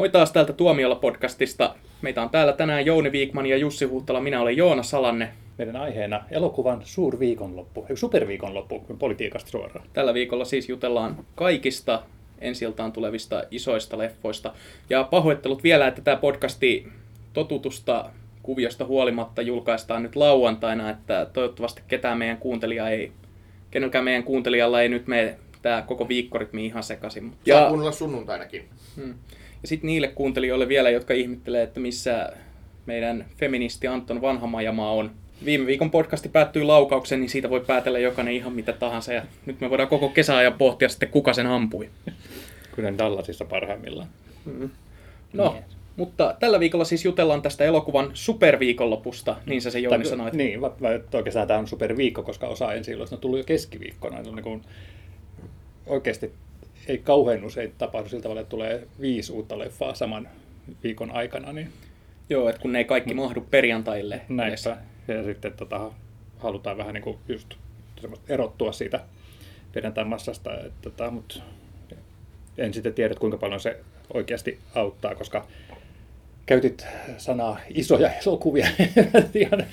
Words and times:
Moi 0.00 0.08
taas 0.08 0.32
täältä 0.32 0.52
Tuomiolla-podcastista. 0.52 1.74
Meitä 2.02 2.22
on 2.22 2.30
täällä 2.30 2.52
tänään 2.52 2.86
Jouni 2.86 3.12
Viikman 3.12 3.46
ja 3.46 3.56
Jussi 3.56 3.84
Huhtala. 3.84 4.20
Minä 4.20 4.40
olen 4.40 4.56
Joona 4.56 4.82
Salanne. 4.82 5.32
Meidän 5.58 5.76
aiheena 5.76 6.24
elokuvan 6.30 6.80
suurviikonloppu, 6.84 7.86
superviikonloppu 7.94 8.80
politiikasta 8.98 9.50
suoraan. 9.50 9.86
Tällä 9.92 10.14
viikolla 10.14 10.44
siis 10.44 10.68
jutellaan 10.68 11.24
kaikista 11.34 12.02
ensiltaan 12.38 12.92
tulevista 12.92 13.44
isoista 13.50 13.98
leffoista. 13.98 14.54
Ja 14.90 15.04
pahoittelut 15.04 15.62
vielä, 15.62 15.86
että 15.86 16.02
tämä 16.02 16.16
podcasti 16.16 16.88
totutusta 17.32 18.10
kuviosta 18.42 18.84
huolimatta 18.84 19.42
julkaistaan 19.42 20.02
nyt 20.02 20.16
lauantaina, 20.16 20.90
että 20.90 21.26
toivottavasti 21.32 21.82
ketään 21.88 22.18
meidän 22.18 22.38
kuuntelija 22.38 22.88
ei, 22.88 23.12
kenelläkään 23.70 24.04
meidän 24.04 24.24
kuuntelijalla 24.24 24.82
ei 24.82 24.88
nyt 24.88 25.06
mene 25.06 25.38
tämä 25.62 25.82
koko 25.82 26.08
viikkoritmi 26.08 26.66
ihan 26.66 26.82
sekaisin. 26.82 27.32
Ja 27.46 27.66
kuunnella 27.68 27.92
sunnuntainakin. 27.92 28.68
Hmm. 28.96 29.14
Ja 29.62 29.68
sitten 29.68 29.86
niille 29.86 30.08
kuuntelijoille 30.08 30.68
vielä, 30.68 30.90
jotka 30.90 31.14
ihmettelee, 31.14 31.62
että 31.62 31.80
missä 31.80 32.32
meidän 32.86 33.26
feministi 33.36 33.86
Anton 33.86 34.22
Vanhamajamaa 34.22 34.92
on. 34.92 35.10
Viime 35.44 35.66
viikon 35.66 35.90
podcasti 35.90 36.28
päättyi 36.28 36.62
laukaukseen, 36.62 37.20
niin 37.20 37.30
siitä 37.30 37.50
voi 37.50 37.60
päätellä 37.60 37.98
jokainen 37.98 38.34
ihan 38.34 38.52
mitä 38.52 38.72
tahansa. 38.72 39.12
Ja 39.12 39.22
nyt 39.46 39.60
me 39.60 39.70
voidaan 39.70 39.88
koko 39.88 40.08
kesäajan 40.08 40.52
pohtia 40.52 40.88
sitten, 40.88 41.08
kuka 41.08 41.32
sen 41.32 41.46
ampui. 41.46 41.90
Kuten 42.76 42.98
Dallasissa 42.98 43.44
parhaimmillaan. 43.44 44.08
Mm. 44.44 44.70
No, 45.32 45.52
niin. 45.52 45.64
mutta 45.96 46.36
tällä 46.40 46.60
viikolla 46.60 46.84
siis 46.84 47.04
jutellaan 47.04 47.42
tästä 47.42 47.64
elokuvan 47.64 48.10
superviikonlopusta, 48.14 49.36
niin 49.46 49.62
sä 49.62 49.70
se 49.70 49.78
Jouni 49.78 50.04
sanoit. 50.04 50.34
Niin, 50.34 50.60
oikeastaan 51.14 51.46
tämä 51.46 51.60
on 51.60 51.68
superviikko, 51.68 52.22
koska 52.22 52.46
osa 52.46 52.72
ensi 52.72 52.94
on 52.94 53.18
tullut 53.20 53.38
jo 53.38 53.44
keskiviikkona. 53.44 54.18
On 54.18 54.34
niin 54.34 54.44
kuin, 54.44 54.62
oikeasti 55.86 56.32
ei 56.90 56.98
kauhean 56.98 57.44
usein 57.44 57.72
tapahdu 57.78 58.08
sillä 58.08 58.22
tavalla, 58.22 58.40
että 58.40 58.50
tulee 58.50 58.86
viisi 59.00 59.32
uutta 59.32 59.58
leffaa 59.58 59.94
saman 59.94 60.28
viikon 60.82 61.10
aikana. 61.10 61.52
Niin... 61.52 61.72
Joo, 62.30 62.48
että 62.48 62.62
kun 62.62 62.72
ne 62.72 62.78
ei 62.78 62.84
kaikki 62.84 63.14
mahdu 63.14 63.46
perjantaille. 63.50 64.20
Näissä. 64.28 64.76
Ja 65.08 65.24
sitten 65.24 65.52
tota, 65.52 65.92
halutaan 66.38 66.76
vähän 66.76 66.94
niin 66.94 67.02
kuin 67.02 67.18
just 67.28 67.54
erottua 68.28 68.72
siitä 68.72 69.00
perjantain 69.72 70.08
massasta. 70.08 70.54
Että, 70.54 70.70
tota, 70.82 71.10
mutta 71.10 71.40
en 72.58 72.74
sitten 72.74 72.94
tiedä, 72.94 73.14
kuinka 73.14 73.36
paljon 73.38 73.60
se 73.60 73.80
oikeasti 74.14 74.58
auttaa, 74.74 75.14
koska 75.14 75.46
käytit 76.46 76.86
sanaa 77.18 77.60
isoja 77.74 78.10
elokuvia. 78.26 78.68
ihan, 79.34 79.66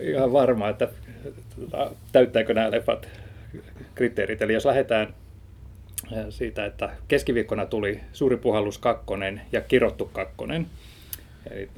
ihan 0.00 0.32
varma, 0.32 0.68
että 0.68 0.88
tota, 1.60 1.90
täyttääkö 2.12 2.54
nämä 2.54 2.70
leffat 2.70 3.08
kriteerit. 3.94 4.42
Eli 4.42 4.52
jos 4.52 4.64
lähdetään 4.64 5.14
siitä, 6.30 6.66
että 6.66 6.90
keskiviikkona 7.08 7.66
tuli 7.66 8.00
Suuri 8.12 8.36
puhallus 8.36 8.78
kakkonen 8.78 9.40
ja 9.52 9.60
Kirottu 9.60 10.10
kakkonen. 10.12 10.66
Eli 11.50 11.68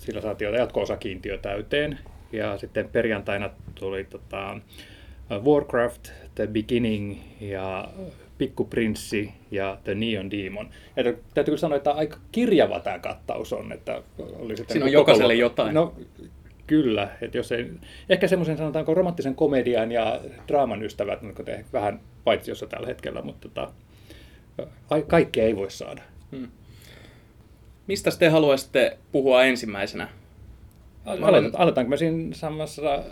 sillä 0.00 0.20
saatiin 0.20 0.54
jatko 0.54 0.84
kiintiö 1.00 1.38
täyteen. 1.38 1.98
Ja 2.32 2.58
sitten 2.58 2.88
perjantaina 2.88 3.50
tuli 3.74 4.04
tota, 4.04 4.60
Warcraft, 5.44 6.08
The 6.34 6.46
Beginning 6.46 7.18
ja 7.40 7.88
Pikku 8.38 8.64
Prinssi 8.64 9.32
ja 9.50 9.78
The 9.84 9.94
Neon 9.94 10.30
Demon. 10.30 10.68
Ja 10.96 11.12
täytyy 11.34 11.58
sanoa, 11.58 11.76
että 11.76 11.92
aika 11.92 12.16
kirjava 12.32 12.80
tämä 12.80 12.98
kattaus 12.98 13.52
on. 13.52 13.72
Että 13.72 14.02
oli 14.18 14.56
sitten 14.56 14.74
Siinä 14.74 14.86
on 14.86 14.92
jokaiselle 14.92 15.34
jotain. 15.34 15.74
No, 15.74 15.94
Kyllä, 16.66 17.08
että 17.20 17.38
jos 17.38 17.52
ei, 17.52 17.70
ehkä 18.08 18.28
semmoisen 18.28 18.56
sanotaanko 18.56 18.94
romanttisen 18.94 19.34
komedian 19.34 19.92
ja 19.92 20.20
draaman 20.48 20.82
ystävät, 20.82 21.22
niin 21.22 21.34
te 21.34 21.64
vähän 21.72 22.00
paitsi 22.24 22.50
jossa 22.50 22.66
tällä 22.66 22.86
hetkellä, 22.86 23.22
mutta 23.22 23.48
tota, 23.48 23.72
kaikkea 25.06 25.44
ei 25.44 25.56
voi 25.56 25.70
saada. 25.70 26.02
Hmm. 26.36 26.48
Mistä 27.86 28.10
te 28.18 28.28
haluaisitte 28.28 28.98
puhua 29.12 29.44
ensimmäisenä? 29.44 30.08
Aloitet, 31.06 31.52
aloitanko 31.54 31.90
me 31.90 31.96
siinä 31.96 32.34
samassa 32.34 33.04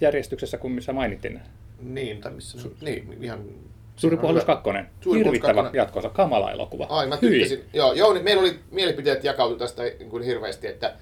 järjestyksessä 0.00 0.58
kuin 0.58 0.72
missä 0.72 0.92
mainittiin? 0.92 1.40
Niin, 1.80 2.20
tai 2.20 2.32
missä, 2.32 2.58
Su- 2.58 2.84
niin, 2.84 3.18
ihan 3.20 3.44
Suuri 3.96 4.16
puhallus 4.16 4.44
kakkonen. 4.44 4.86
Suuri 5.00 5.24
Hirvittävä 5.24 5.70
jatkoosa. 5.72 6.08
Kamala 6.08 6.52
elokuva. 6.52 6.86
Ai, 6.88 7.06
mä 7.06 7.16
tykkäsin. 7.16 7.64
Joo, 7.72 7.92
joo, 7.92 8.12
niin 8.12 8.24
meillä 8.24 8.40
oli 8.40 8.58
mielipiteet 8.70 9.24
jakautu 9.24 9.56
tästä 9.56 9.82
niin 9.82 10.10
kuin 10.10 10.22
hirveästi, 10.22 10.66
että 10.66 10.94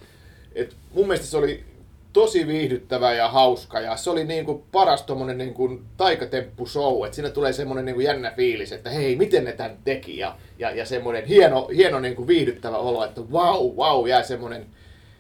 et 0.56 0.76
mun 0.94 1.06
mielestä 1.06 1.26
se 1.26 1.36
oli 1.36 1.64
tosi 2.12 2.46
viihdyttävä 2.46 3.14
ja 3.14 3.28
hauska 3.28 3.80
ja 3.80 3.96
se 3.96 4.10
oli 4.10 4.24
niin 4.24 4.44
kuin 4.44 4.62
paras 4.72 5.02
tommonen 5.02 5.38
niin 5.38 5.54
kuin 5.54 5.82
taikatemppu 5.96 6.66
show, 6.66 7.04
että 7.04 7.14
siinä 7.14 7.30
tulee 7.30 7.52
semmoinen 7.52 7.84
niin 7.84 7.94
kuin 7.94 8.04
jännä 8.04 8.32
fiilis, 8.36 8.72
että 8.72 8.90
hei, 8.90 9.16
miten 9.16 9.44
ne 9.44 9.52
tämän 9.52 9.76
teki 9.84 10.18
ja, 10.18 10.36
ja, 10.58 10.70
ja 10.70 10.84
semmoinen 10.86 11.24
hieno, 11.24 11.68
hieno 11.76 12.00
niin 12.00 12.16
kuin 12.16 12.28
viihdyttävä 12.28 12.76
olo, 12.76 13.04
että 13.04 13.20
wow, 13.20 13.76
wow, 13.76 14.08
jää 14.08 14.22
semmoinen, 14.22 14.66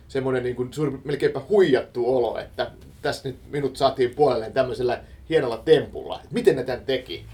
semmoinen 0.08 0.42
niin 0.42 0.56
kuin 0.56 0.72
suuri, 0.72 0.98
melkeinpä 1.04 1.40
huijattu 1.48 2.16
olo, 2.16 2.38
että 2.38 2.70
tässä 3.02 3.28
nyt 3.28 3.36
minut 3.50 3.76
saatiin 3.76 4.14
puolelleen 4.14 4.52
tämmöisellä 4.52 5.00
hienolla 5.28 5.62
tempulla. 5.64 6.20
Miten 6.30 6.56
ne 6.56 6.64
tämän 6.64 6.84
teki? 6.86 7.24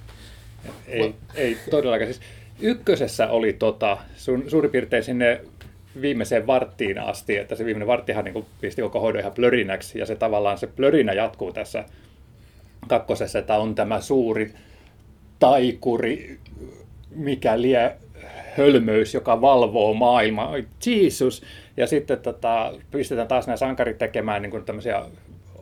Ei, 0.89 1.15
ei 1.35 1.57
todellakaan. 1.71 2.13
Siis 2.13 2.27
ykkösessä 2.61 3.29
oli 3.29 3.53
tota, 3.53 3.99
sun, 4.17 4.51
suurin 4.51 4.71
piirtein 4.71 5.05
sinne 5.05 5.41
viimeiseen 6.01 6.47
varttiin 6.47 6.99
asti, 6.99 7.37
että 7.37 7.55
se 7.55 7.65
viimeinen 7.65 7.89
varttihan 7.89 8.25
niin 8.25 8.45
pisti 8.61 8.83
koko 8.83 9.01
hoidon 9.01 9.21
ihan 9.21 9.33
plörinäksi, 9.33 9.99
ja 9.99 10.07
se 10.07 10.17
tavallaan 10.17 10.59
se 10.59 10.67
plörinä 10.67 11.13
jatkuu 11.13 11.53
tässä 11.53 11.85
kakkosessa, 12.89 13.39
että 13.39 13.59
on 13.59 13.75
tämä 13.75 14.01
suuri 14.01 14.55
taikuri, 15.39 16.39
mikä 17.11 17.61
lie 17.61 17.97
hölmöys, 18.57 19.15
joka 19.15 19.41
valvoo 19.41 19.95
maailmaa. 19.95 20.55
Jeesus! 20.87 21.43
Ja 21.77 21.87
sitten 21.87 22.19
tota, 22.19 22.73
pistetään 22.91 23.29
taas 23.29 23.47
nämä 23.47 23.57
sankarit 23.57 23.99
tekemään 23.99 24.43
niin 24.43 24.51
kuin 24.51 24.65
tämmöisiä 24.65 25.03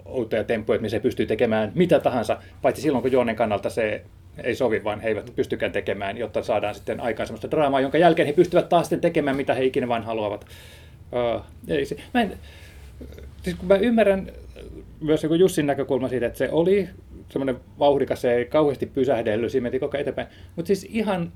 outoja 0.05 0.45
temppuja, 0.45 0.77
että 0.77 0.89
se 0.89 1.01
pystyy 1.01 1.27
tekemään 1.27 1.73
mitä 1.75 2.01
tahansa, 2.01 2.37
paitsi 2.63 2.83
silloin 2.83 3.03
kun 3.03 3.13
Joonen 3.13 3.37
kannalta 3.37 3.71
se 3.71 4.03
ei 4.45 4.55
sovi, 4.55 4.85
vaan 4.85 5.01
he 5.01 5.09
eivät 5.09 5.33
pystykään 5.37 5.73
tekemään, 5.73 6.19
jotta 6.19 6.43
saadaan 6.43 6.75
sitten 6.75 7.01
aikaan 7.01 7.27
sellaista 7.27 7.51
draamaa, 7.51 7.81
jonka 7.81 7.99
jälkeen 7.99 8.27
he 8.27 8.33
pystyvät 8.33 8.69
taas 8.69 8.87
sitten 8.87 9.01
tekemään, 9.01 9.37
mitä 9.37 9.55
he 9.55 9.65
ikinä 9.65 9.89
vain 9.89 10.03
haluavat. 10.03 10.47
Uh, 11.13 11.43
ei 11.69 11.85
se, 11.85 11.97
mä, 12.15 12.23
en, 12.23 12.33
siis 13.43 13.57
kun 13.57 13.69
mä 13.69 13.77
ymmärrän 13.77 14.33
myös 15.01 15.23
niin 15.23 15.41
Jussin 15.41 15.67
näkökulma 15.67 16.09
siitä, 16.09 16.27
että 16.27 16.39
se 16.39 16.49
oli 16.53 16.89
semmoinen 17.29 17.57
vauhdikas, 17.79 18.21
se 18.21 18.35
ei 18.35 18.45
kauheasti 18.45 18.87
pysähdellyt, 18.87 19.53
siinä 19.53 19.63
meni 19.63 19.79
koko 19.79 19.99
eteenpäin. 19.99 20.29
Mutta 20.57 20.67
siis 20.67 20.87
ihan 20.91 21.33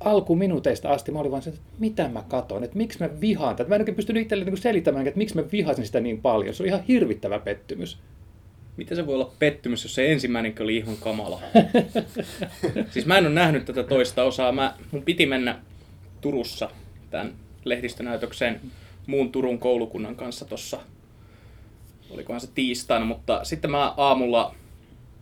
alkuminuteista 0.00 0.88
asti 0.88 1.12
mä 1.12 1.18
olin 1.18 1.30
vaan 1.30 1.42
se, 1.42 1.50
että 1.50 1.62
mitä 1.78 2.08
mä 2.08 2.24
katon, 2.28 2.64
että 2.64 2.76
miksi 2.76 2.98
mä 3.00 3.20
vihaan 3.20 3.56
tätä. 3.56 3.68
Mä 3.68 3.74
en 3.74 3.80
oikein 3.80 3.96
pystynyt 3.96 4.22
itselleni 4.22 4.50
niin 4.50 4.62
selittämään, 4.62 5.06
että 5.06 5.18
miksi 5.18 5.36
mä 5.36 5.44
vihasin 5.52 5.86
sitä 5.86 6.00
niin 6.00 6.20
paljon. 6.20 6.54
Se 6.54 6.62
oli 6.62 6.68
ihan 6.68 6.84
hirvittävä 6.88 7.38
pettymys. 7.38 7.98
Miten 8.76 8.96
se 8.96 9.06
voi 9.06 9.14
olla 9.14 9.32
pettymys, 9.38 9.84
jos 9.84 9.94
se 9.94 10.12
ensimmäinen 10.12 10.54
oli 10.60 10.76
ihan 10.76 10.96
kamala? 10.96 11.40
siis 12.90 13.06
mä 13.06 13.18
en 13.18 13.26
ole 13.26 13.34
nähnyt 13.34 13.64
tätä 13.64 13.82
toista 13.82 14.24
osaa. 14.24 14.52
Mä, 14.52 14.74
mun 14.90 15.02
piti 15.02 15.26
mennä 15.26 15.58
Turussa 16.20 16.70
tämän 17.10 17.34
lehdistönäytökseen 17.64 18.60
muun 19.06 19.32
Turun 19.32 19.58
koulukunnan 19.58 20.16
kanssa 20.16 20.44
tuossa, 20.44 20.80
olikohan 22.10 22.40
se 22.40 22.48
tiistaina, 22.54 23.04
mutta 23.04 23.44
sitten 23.44 23.70
mä 23.70 23.94
aamulla 23.96 24.54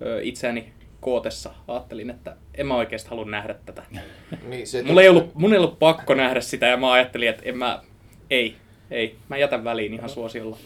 ö, 0.02 0.22
itseäni 0.22 0.72
kootessa 1.00 1.54
ajattelin, 1.68 2.10
että 2.10 2.36
en 2.54 2.66
mä 2.66 2.76
oikeasti 2.76 3.10
halua 3.10 3.24
nähdä 3.24 3.54
tätä. 3.66 3.82
Niin, 4.48 4.66
se 4.66 4.82
mun, 4.82 4.98
ei 4.98 5.08
ollut, 5.08 5.34
mun 5.34 5.52
ei 5.52 5.58
ollut 5.58 5.78
pakko 5.78 6.14
nähdä 6.14 6.40
sitä 6.40 6.66
ja 6.66 6.76
mä 6.76 6.92
ajattelin, 6.92 7.28
että 7.28 7.42
en 7.44 7.58
mä, 7.58 7.82
ei, 8.30 8.56
ei, 8.90 9.16
mä 9.28 9.36
jätän 9.36 9.64
väliin 9.64 9.94
ihan 9.94 10.10
suosiolla. 10.10 10.56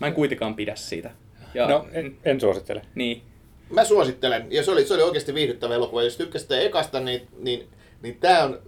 Mä 0.00 0.06
en 0.06 0.12
kuitenkaan 0.12 0.54
pidä 0.54 0.76
siitä. 0.76 1.10
Ja, 1.54 1.68
no, 1.68 1.86
en, 1.92 2.16
en 2.24 2.40
suosittele. 2.40 2.82
Niin. 2.94 3.22
Mä 3.70 3.84
suosittelen, 3.84 4.46
ja 4.50 4.62
se 4.62 4.70
oli, 4.70 4.86
se 4.86 4.94
oli 4.94 5.02
oikeasti 5.02 5.34
viihdyttävä 5.34 5.74
elokuva. 5.74 6.02
Jos 6.02 6.16
tykkäsitte 6.16 6.66
ekasta, 6.66 7.00
niin, 7.00 7.28
niin, 7.38 7.68
niin 8.02 8.16
tämä 8.20 8.44
on 8.44 8.58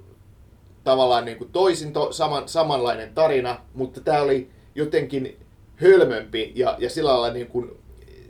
tavallaan 0.84 1.24
niin 1.24 1.38
kuin 1.38 1.52
toisin 1.52 1.92
to, 1.92 2.12
saman, 2.12 2.48
samanlainen 2.48 3.15
tarina, 3.15 3.60
mutta 3.74 4.00
tämä 4.00 4.21
oli 4.21 4.50
jotenkin 4.74 5.36
hölmömpi 5.77 6.53
ja, 6.54 6.77
ja 6.78 6.91
sillä 6.91 7.10
lailla 7.10 7.32
niin 7.32 7.47
kuin, 7.47 7.71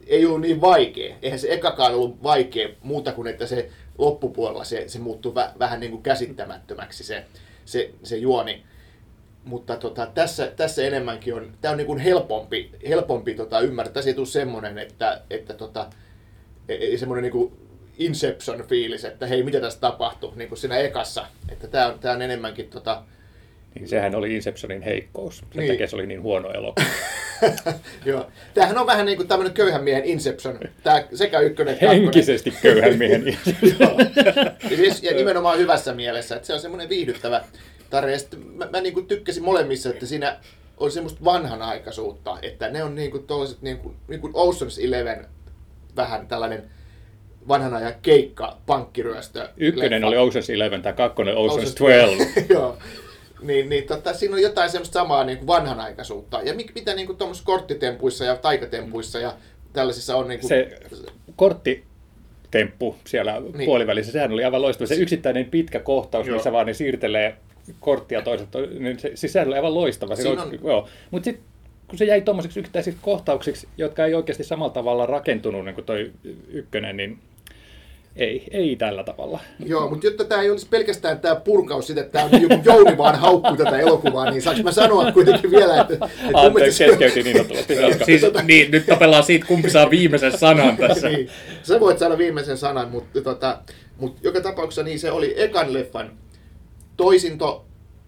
ei 0.06 0.26
ollut 0.26 0.40
niin 0.40 0.60
vaikea. 0.60 1.16
Eihän 1.22 1.38
se 1.38 1.52
ekakaan 1.52 1.94
ollut 1.94 2.22
vaikea 2.22 2.68
muuta 2.82 3.12
kuin, 3.12 3.28
että 3.28 3.46
se 3.46 3.70
loppupuolella 3.98 4.64
se, 4.64 4.88
se 4.88 4.98
muuttui 4.98 5.34
vä, 5.34 5.52
vähän 5.58 5.80
niin 5.80 5.90
kuin 5.90 6.02
käsittämättömäksi 6.02 7.04
se, 7.04 7.24
se, 7.64 7.90
se 8.02 8.16
juoni 8.16 8.62
mutta 9.44 9.76
tota, 9.76 10.06
tässä, 10.06 10.52
tässä 10.56 10.82
enemmänkin 10.82 11.34
on, 11.34 11.52
tämä 11.60 11.72
on 11.72 11.78
niin 11.78 11.86
kuin 11.86 11.98
helpompi, 11.98 12.70
helpompi 12.88 13.34
tota, 13.34 13.60
ymmärtää. 13.60 13.94
Tässä 13.94 14.10
ei 14.10 14.14
tule 14.14 14.26
semmoinen, 14.26 14.78
että, 14.78 15.20
että 15.30 15.54
tota, 15.54 15.90
ei 16.68 16.98
semmoinen 16.98 17.22
niin 17.22 17.32
kuin 17.32 17.52
Inception-fiilis, 17.98 19.04
että 19.04 19.26
hei, 19.26 19.42
mitä 19.42 19.60
tässä 19.60 19.80
tapahtui, 19.80 20.32
niin 20.36 20.48
kuin 20.48 20.58
siinä 20.58 20.78
ekassa. 20.78 21.26
Että 21.52 21.68
tämä 21.68 21.86
on, 21.86 21.98
tämä 21.98 22.14
on 22.14 22.22
enemmänkin 22.22 22.70
tota, 22.70 23.02
niin 23.74 23.88
sehän 23.88 24.14
oli 24.14 24.34
Inceptionin 24.34 24.82
heikkous. 24.82 25.38
Sen 25.38 25.46
niin. 25.54 25.72
takia 25.72 25.86
se 25.86 25.96
oli 25.96 26.06
niin 26.06 26.22
huono 26.22 26.50
elokuva. 26.50 26.86
Joo. 28.04 28.30
Tämähän 28.54 28.78
on 28.78 28.86
vähän 28.86 29.06
niin 29.06 29.16
kuin 29.16 29.28
tämmöinen 29.28 29.54
köyhän 29.54 29.84
miehen 29.84 30.04
Inception. 30.04 30.58
Tämä 30.82 31.04
sekä 31.14 31.40
ykkönen 31.40 31.74
että 31.74 31.88
Henkisesti 31.88 32.54
köyhän 32.62 32.98
miehen 32.98 33.28
Inception. 33.28 33.96
ja, 34.70 34.76
siis, 34.76 35.02
ja 35.02 35.14
nimenomaan 35.14 35.58
hyvässä 35.58 35.94
mielessä. 35.94 36.36
Että 36.36 36.46
se 36.46 36.54
on 36.54 36.60
semmoinen 36.60 36.88
viihdyttävä, 36.88 37.44
tarina. 37.90 38.12
Ja 38.12 38.18
sitten 38.18 38.40
mä, 38.46 38.68
mä 38.72 38.80
niin 38.80 38.94
kuin 38.94 39.06
tykkäsin 39.06 39.42
molemmissa, 39.44 39.90
että 39.90 40.06
siinä 40.06 40.36
oli 40.76 40.90
semmoista 40.90 41.24
vanhanaikaisuutta, 41.24 42.38
että 42.42 42.68
ne 42.68 42.84
on 42.84 42.94
niin 42.94 43.10
kuin 43.10 43.26
tollaset 43.26 43.62
niin 43.62 43.78
kuin, 43.78 43.96
niin 44.08 44.20
kuin 44.20 44.32
Ocean's 44.32 44.86
Eleven 44.86 45.26
vähän 45.96 46.26
tällainen 46.26 46.64
vanhan 47.48 47.74
ajan 47.74 47.94
keikka, 48.02 48.56
pankkiryöstö. 48.66 49.48
Ykkönen 49.56 50.02
leffa. 50.02 50.06
oli 50.20 50.30
Ocean's 50.30 50.54
Eleven, 50.54 50.82
tämä 50.82 50.92
kakkonen 50.92 51.34
Ocean's 51.34 51.38
Ocean's 51.38 52.18
12. 52.18 52.52
Joo. 52.54 52.78
Niin, 53.42 53.68
niin 53.68 53.84
tota, 53.84 54.14
siinä 54.14 54.34
on 54.34 54.42
jotain 54.42 54.70
semmoista 54.70 54.92
samaa 54.92 55.24
niin 55.24 55.38
kuin 55.38 55.46
vanhanaikaisuutta. 55.46 56.42
Ja 56.42 56.54
mit, 56.54 56.72
mitä 56.74 56.94
niin 56.94 57.06
kuin 57.06 57.18
korttitempuissa 57.44 58.24
ja 58.24 58.36
taikatempuissa 58.36 59.18
ja 59.18 59.32
tällaisissa 59.72 60.16
on 60.16 60.28
niin 60.28 60.40
kuin, 60.40 60.48
Se 60.48 60.78
korttitemppu 61.36 62.96
siellä 63.04 63.40
Niin. 63.40 63.52
niin. 63.58 63.66
puolivälissä, 63.66 64.12
sehän 64.12 64.32
oli 64.32 64.44
aivan 64.44 64.62
loistava. 64.62 64.86
Se 64.86 64.94
yksittäinen 64.94 65.44
pitkä 65.44 65.80
kohtaus, 65.80 66.26
Joo. 66.26 66.36
missä 66.36 66.52
vaan 66.52 66.66
ne 66.66 66.74
siirtelee 66.74 67.36
korttia 67.80 68.22
toiselta, 68.22 68.58
niin 68.58 68.98
se, 69.14 69.42
oli 69.46 69.54
aivan 69.54 69.74
loistava. 69.74 70.16
Se 70.16 70.22
Siinä 70.22 70.42
on... 70.42 70.58
Joo. 70.64 70.88
Mutta 71.10 71.24
sitten 71.24 71.44
kun 71.88 71.98
se 71.98 72.04
jäi 72.04 72.20
tuommoiseksi 72.20 72.60
yksittäisiksi 72.60 73.00
kohtauksiksi, 73.02 73.68
jotka 73.76 74.04
ei 74.06 74.14
oikeasti 74.14 74.44
samalla 74.44 74.72
tavalla 74.72 75.06
rakentunut 75.06 75.64
niin 75.64 75.74
kuin 75.74 75.84
toi 75.84 76.12
ykkönen, 76.48 76.96
niin 76.96 77.18
ei, 78.16 78.48
ei 78.50 78.76
tällä 78.76 79.04
tavalla. 79.04 79.40
Joo, 79.66 79.90
mutta 79.90 80.06
jotta 80.06 80.24
tämä 80.24 80.42
ei 80.42 80.50
olisi 80.50 80.66
pelkästään 80.70 81.20
tämä 81.20 81.36
purkaus 81.36 81.86
siitä, 81.86 82.00
että 82.00 82.18
tämä 82.18 82.40
joku 82.42 82.62
Jouni 82.64 82.98
vaan 82.98 83.18
haukkuu 83.18 83.56
tätä 83.56 83.78
elokuvaa, 83.78 84.30
niin 84.30 84.42
saanko 84.42 84.62
mä 84.62 84.72
sanoa 84.72 85.12
kuitenkin 85.12 85.50
vielä, 85.50 85.80
että... 85.80 85.94
että 85.94 86.10
Anteeksi, 86.34 86.84
keskeytin 86.84 87.24
niin 87.24 87.40
ottavasti. 87.40 87.74
Jatka. 87.74 88.04
Siis, 88.04 88.22
niin, 88.44 88.70
nyt 88.70 88.86
tapellaan 88.86 89.24
siitä, 89.24 89.46
kumpi 89.46 89.70
saa 89.70 89.90
viimeisen 89.90 90.38
sanan 90.38 90.76
tässä. 90.76 91.08
niin, 91.08 91.28
sä 91.62 91.80
voit 91.80 91.98
saada 91.98 92.18
viimeisen 92.18 92.58
sanan, 92.58 92.88
mutta 92.88 93.20
tota, 93.20 93.58
mut 93.98 94.16
joka 94.22 94.40
tapauksessa 94.40 94.82
niin 94.82 94.98
se 94.98 95.10
oli 95.10 95.34
ekan 95.36 95.72
leffan 95.72 96.10
toisinto. 97.04 97.64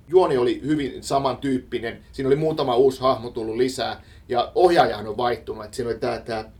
Juoni 0.08 0.36
oli 0.36 0.60
hyvin 0.64 1.02
samantyyppinen. 1.02 1.98
Siinä 2.12 2.28
oli 2.28 2.36
muutama 2.36 2.76
uusi 2.76 3.00
hahmo 3.00 3.30
tullut 3.30 3.56
lisää. 3.56 4.02
Ja 4.28 4.52
ohjaajahan 4.54 5.06
on 5.06 5.16
vaihtunut. 5.16 5.64
Et 5.64 5.74
siinä 5.74 5.90
oli 5.90 5.98
tämä 5.98 6.18
tää 6.18 6.52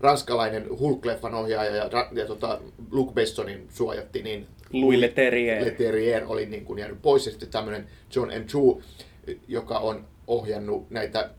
ranskalainen 0.00 0.66
Hulk-leffan 0.68 1.34
ohjaaja 1.34 1.76
ja, 1.76 1.84
ra- 1.88 2.18
ja 2.18 2.26
tota 2.26 2.60
Luke 2.90 3.12
Bessonin 3.12 3.66
suojatti, 3.70 4.22
niin 4.22 4.46
Louis 4.72 5.00
Leterrier. 5.00 5.64
Leterrier 5.64 6.22
oli 6.26 6.46
niin 6.46 6.64
kuin 6.64 6.78
jäänyt 6.78 7.02
pois. 7.02 7.26
Ja 7.26 7.32
sitten 7.32 7.48
tämmöinen 7.48 7.86
John 8.16 8.28
M. 8.28 8.46
Chu, 8.46 8.82
joka 9.48 9.78
on 9.78 10.04
ohjannut 10.26 10.90
näitä 10.90 11.30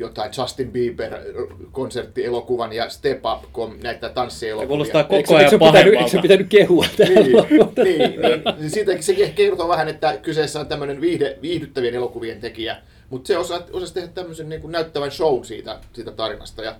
jotain 0.00 0.30
Justin 0.38 0.72
Bieber-konserttielokuvan 0.72 2.72
ja 2.72 2.88
Step 2.88 3.24
Up, 3.24 3.52
kom- 3.52 3.78
näitä 3.82 4.08
tanssielokuvia. 4.08 4.68
Kuulostaa 4.68 5.00
Eikö, 5.00 5.08
koko 5.08 5.16
eikö, 5.16 5.36
ajan 5.36 5.50
sun 5.50 5.60
pitänyt, 5.60 5.94
eikö 5.94 6.10
sun 6.10 6.22
pitänyt 6.22 6.48
kehua 6.48 6.86
niin, 6.98 7.14
niin, 7.14 7.36
niin, 7.84 8.20
niin 8.58 8.70
siitäkin 8.70 9.02
se 9.02 9.32
kertoo 9.34 9.68
vähän, 9.68 9.88
että 9.88 10.16
kyseessä 10.16 10.60
on 10.60 10.66
tämmöinen 10.66 11.00
viihde, 11.00 11.38
viihdyttävien 11.42 11.94
elokuvien 11.94 12.40
tekijä, 12.40 12.76
mutta 13.10 13.26
se 13.26 13.38
osaa, 13.38 13.60
osasi 13.72 13.94
tehdä 13.94 14.08
tämmöisen 14.08 14.48
niin 14.48 14.60
kuin 14.60 14.72
näyttävän 14.72 15.10
show 15.10 15.44
siitä, 15.44 15.78
siitä 15.92 16.10
tarinasta. 16.10 16.62
Ja, 16.62 16.76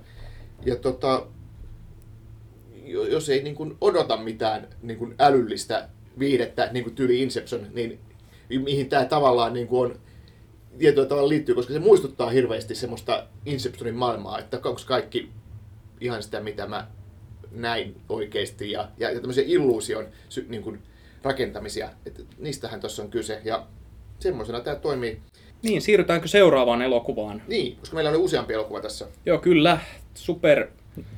ja 0.66 0.76
tota, 0.76 1.26
jo- 2.84 3.06
jos 3.06 3.28
ei 3.28 3.42
niin 3.42 3.54
kuin 3.54 3.76
odota 3.80 4.16
mitään 4.16 4.68
niin 4.82 4.98
kuin 4.98 5.14
älyllistä 5.18 5.88
viihdettä, 6.18 6.68
niin 6.72 6.84
kuin 6.84 6.94
tyyli 6.94 7.22
Inception, 7.22 7.66
niin 7.72 7.98
mihin 8.48 8.88
tämä 8.88 9.04
tavallaan 9.04 9.52
niin 9.52 9.68
kuin 9.68 9.90
on 9.90 9.98
tietyllä 10.78 11.08
tavalla 11.08 11.28
liittyy, 11.28 11.54
koska 11.54 11.72
se 11.72 11.78
muistuttaa 11.78 12.30
hirveästi 12.30 12.74
semmoista 12.74 13.26
Inceptionin 13.46 13.94
maailmaa, 13.94 14.38
että 14.38 14.56
onko 14.56 14.80
kaikki 14.86 15.28
ihan 16.00 16.22
sitä, 16.22 16.40
mitä 16.40 16.66
mä 16.66 16.86
näin 17.50 17.96
oikeasti 18.08 18.70
ja, 18.70 18.88
ja, 18.98 19.10
ja 19.10 19.20
tämmöisiä 19.20 19.44
illuusion 19.46 20.06
sy, 20.28 20.46
niin 20.48 20.62
kuin, 20.62 20.82
rakentamisia. 21.22 21.90
Et 22.06 22.26
niistähän 22.38 22.80
tuossa 22.80 23.02
on 23.02 23.10
kyse 23.10 23.40
ja 23.44 23.66
semmoisena 24.18 24.60
tämä 24.60 24.76
toimii. 24.76 25.20
Niin, 25.62 25.82
siirrytäänkö 25.82 26.28
seuraavaan 26.28 26.82
elokuvaan? 26.82 27.42
Niin, 27.48 27.76
koska 27.76 27.94
meillä 27.94 28.10
oli 28.10 28.18
useampi 28.18 28.54
elokuva 28.54 28.80
tässä. 28.80 29.08
Joo, 29.26 29.38
kyllä. 29.38 29.78
Super, 30.14 30.68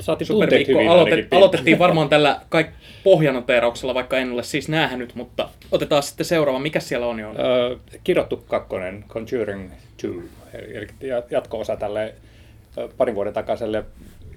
Saatiin 0.01 0.29
tunteet 0.29 0.69
hyvin 0.69 0.89
Aloitet, 0.89 1.13
ainakin. 1.13 1.39
aloitettiin 1.39 1.79
varmaan 1.79 2.09
tällä 2.09 2.41
kaik 2.49 2.67
pohjanoteerauksella, 3.05 3.95
vaikka 3.95 4.19
en 4.19 4.33
ole 4.33 4.43
siis 4.43 4.69
nähnyt, 4.69 5.15
mutta 5.15 5.49
otetaan 5.73 6.03
sitten 6.03 6.27
seuraava. 6.27 6.59
Mikä 6.59 6.81
siellä 6.81 7.07
on 7.07 7.21
jo? 7.21 7.35
Öö, 7.39 7.77
kirottu 8.05 8.37
kakkonen, 8.37 9.05
Conjuring 9.09 9.71
2, 10.03 10.31
eli 10.75 10.87
jatko-osa 11.31 11.77
tälle 11.77 12.15
parin 12.97 13.15
vuoden 13.15 13.33
takaiselle 13.33 13.85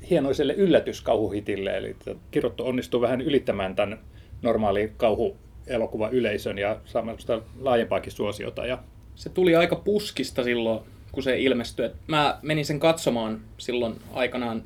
hienoiselle 0.09 0.53
yllätyskauhuhitille, 0.53 1.77
eli 1.77 1.95
kirottu 2.31 2.67
onnistuu 2.67 3.01
vähän 3.01 3.21
ylittämään 3.21 3.75
tämän 3.75 3.99
normaali 4.41 4.91
kauhuelokuvan 4.97 6.13
yleisön 6.13 6.57
ja 6.57 6.77
saamaan 6.85 7.17
laajempaakin 7.61 8.11
suosiota. 8.11 8.65
Ja 8.65 8.77
Se 9.15 9.29
tuli 9.29 9.55
aika 9.55 9.75
puskista 9.75 10.43
silloin, 10.43 10.79
kun 11.11 11.23
se 11.23 11.39
ilmestyi. 11.39 11.89
Mä 12.07 12.39
menin 12.41 12.65
sen 12.65 12.79
katsomaan 12.79 13.41
silloin 13.57 13.95
aikanaan. 14.13 14.63